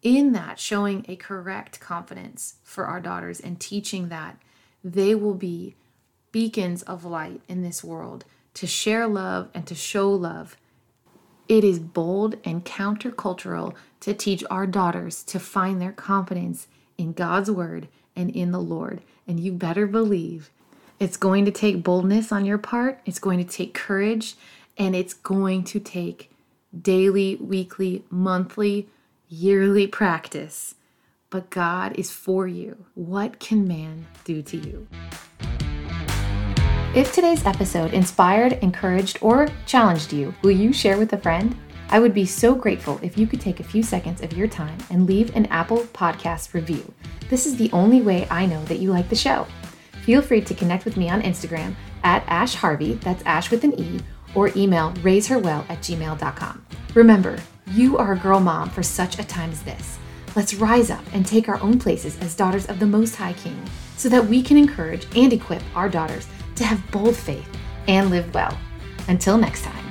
in 0.01 0.33
that, 0.33 0.59
showing 0.59 1.05
a 1.09 1.17
correct 1.17 1.79
confidence 1.79 2.55
for 2.63 2.87
our 2.87 3.01
daughters 3.01 3.39
and 3.39 3.61
teaching 3.61 4.09
that 4.09 4.41
they 4.83 5.15
will 5.15 5.35
be 5.35 5.75
beacons 6.33 6.81
of 6.85 7.05
light 7.05 7.43
in 7.49 7.63
this 7.63 7.85
world 7.85 8.25
to 8.55 8.67
share 8.67 9.07
love 9.07 9.51
and 9.53 9.67
to 9.67 9.75
show 9.75 10.11
love 10.11 10.57
it 11.49 11.65
is 11.65 11.79
bold 11.79 12.37
and 12.45 12.65
countercultural 12.65 13.75
to 14.01 14.15
teach 14.15 14.43
our 14.51 14.67
daughters 14.67 15.23
to 15.25 15.39
find 15.39 15.81
their 15.81 15.93
confidence 15.93 16.67
in 16.99 17.13
God's 17.13 17.51
word 17.51 17.89
and 18.15 18.31
in 18.31 18.53
the 18.53 18.61
Lord. 18.61 19.03
And 19.27 19.39
you 19.41 19.53
better 19.53 19.87
believe 19.87 20.51
it's 20.99 21.17
going 21.17 21.45
to 21.45 21.51
take 21.51 21.83
boldness 21.83 22.33
on 22.33 22.45
your 22.45 22.59
part, 22.59 23.01
it's 23.05 23.19
going 23.19 23.39
to 23.39 23.45
take 23.45 23.75
courage, 23.75 24.35
and 24.79 24.97
it's 24.97 25.15
going 25.15 25.65
to 25.65 25.81
take 25.81 26.31
daily, 26.81 27.37
weekly, 27.37 28.05
monthly, 28.11 28.89
yearly 29.29 29.87
practice. 29.87 30.75
But 31.29 31.51
God 31.51 31.99
is 31.99 32.11
for 32.11 32.47
you. 32.47 32.87
What 32.95 33.41
can 33.41 33.67
man 33.67 34.07
do 34.25 34.43
to 34.43 34.57
you? 34.57 34.87
If 36.97 37.13
today's 37.13 37.45
episode 37.45 37.93
inspired, 37.93 38.55
encouraged, 38.63 39.19
or 39.21 39.49
challenged 39.67 40.15
you, 40.15 40.35
will 40.41 40.53
you 40.53 40.73
share 40.73 40.97
with 40.97 41.13
a 41.13 41.19
friend? 41.19 41.55
I 41.91 42.01
would 42.01 42.15
be 42.15 42.25
so 42.25 42.55
grateful 42.55 42.99
if 43.03 43.19
you 43.19 43.27
could 43.27 43.39
take 43.39 43.61
a 43.61 43.65
few 43.65 43.83
seconds 43.83 44.23
of 44.23 44.33
your 44.33 44.49
time 44.49 44.79
and 44.89 45.07
leave 45.07 45.37
an 45.37 45.45
Apple 45.47 45.81
Podcast 45.93 46.55
review. 46.55 46.91
This 47.29 47.45
is 47.45 47.55
the 47.55 47.71
only 47.73 48.01
way 48.01 48.27
I 48.31 48.47
know 48.47 48.65
that 48.65 48.79
you 48.79 48.93
like 48.93 49.11
the 49.11 49.15
show. 49.15 49.47
Feel 50.07 50.23
free 50.23 50.41
to 50.41 50.55
connect 50.55 50.87
with 50.87 50.97
me 50.97 51.11
on 51.11 51.21
Instagram 51.21 51.75
at 52.03 52.25
Ash 52.29 52.55
Harvey, 52.55 52.95
that's 52.95 53.23
Ash 53.27 53.51
with 53.51 53.63
an 53.65 53.79
E, 53.79 54.01
or 54.35 54.51
email 54.57 54.95
raiseherwell 55.03 55.67
at 55.69 55.81
gmail.com. 55.81 56.67
Remember, 56.95 57.39
you 57.73 57.99
are 57.99 58.15
a 58.15 58.19
girl 58.19 58.41
mom 58.41 58.71
for 58.71 58.83
such 58.83 59.19
a 59.19 59.25
time 59.25 59.51
as 59.51 59.63
this. 59.65 59.99
Let's 60.35 60.55
rise 60.55 60.91
up 60.91 61.05
and 61.13 61.27
take 61.27 61.51
our 61.51 61.61
own 61.61 61.79
places 61.79 62.19
as 62.21 62.35
daughters 62.35 62.65
of 62.65 62.79
the 62.79 62.87
Most 62.87 63.17
High 63.17 63.35
King 63.35 63.63
so 63.99 64.09
that 64.09 64.25
we 64.25 64.43
can 64.43 64.57
encourage 64.57 65.07
and 65.15 65.31
equip 65.31 65.63
our 65.75 65.91
daughters 65.91 66.27
to 66.57 66.65
have 66.65 66.91
bold 66.91 67.17
faith 67.17 67.49
and 67.89 68.11
live 68.11 68.33
well. 68.35 68.59
Until 69.09 69.39
next 69.39 69.63
time. 69.63 69.86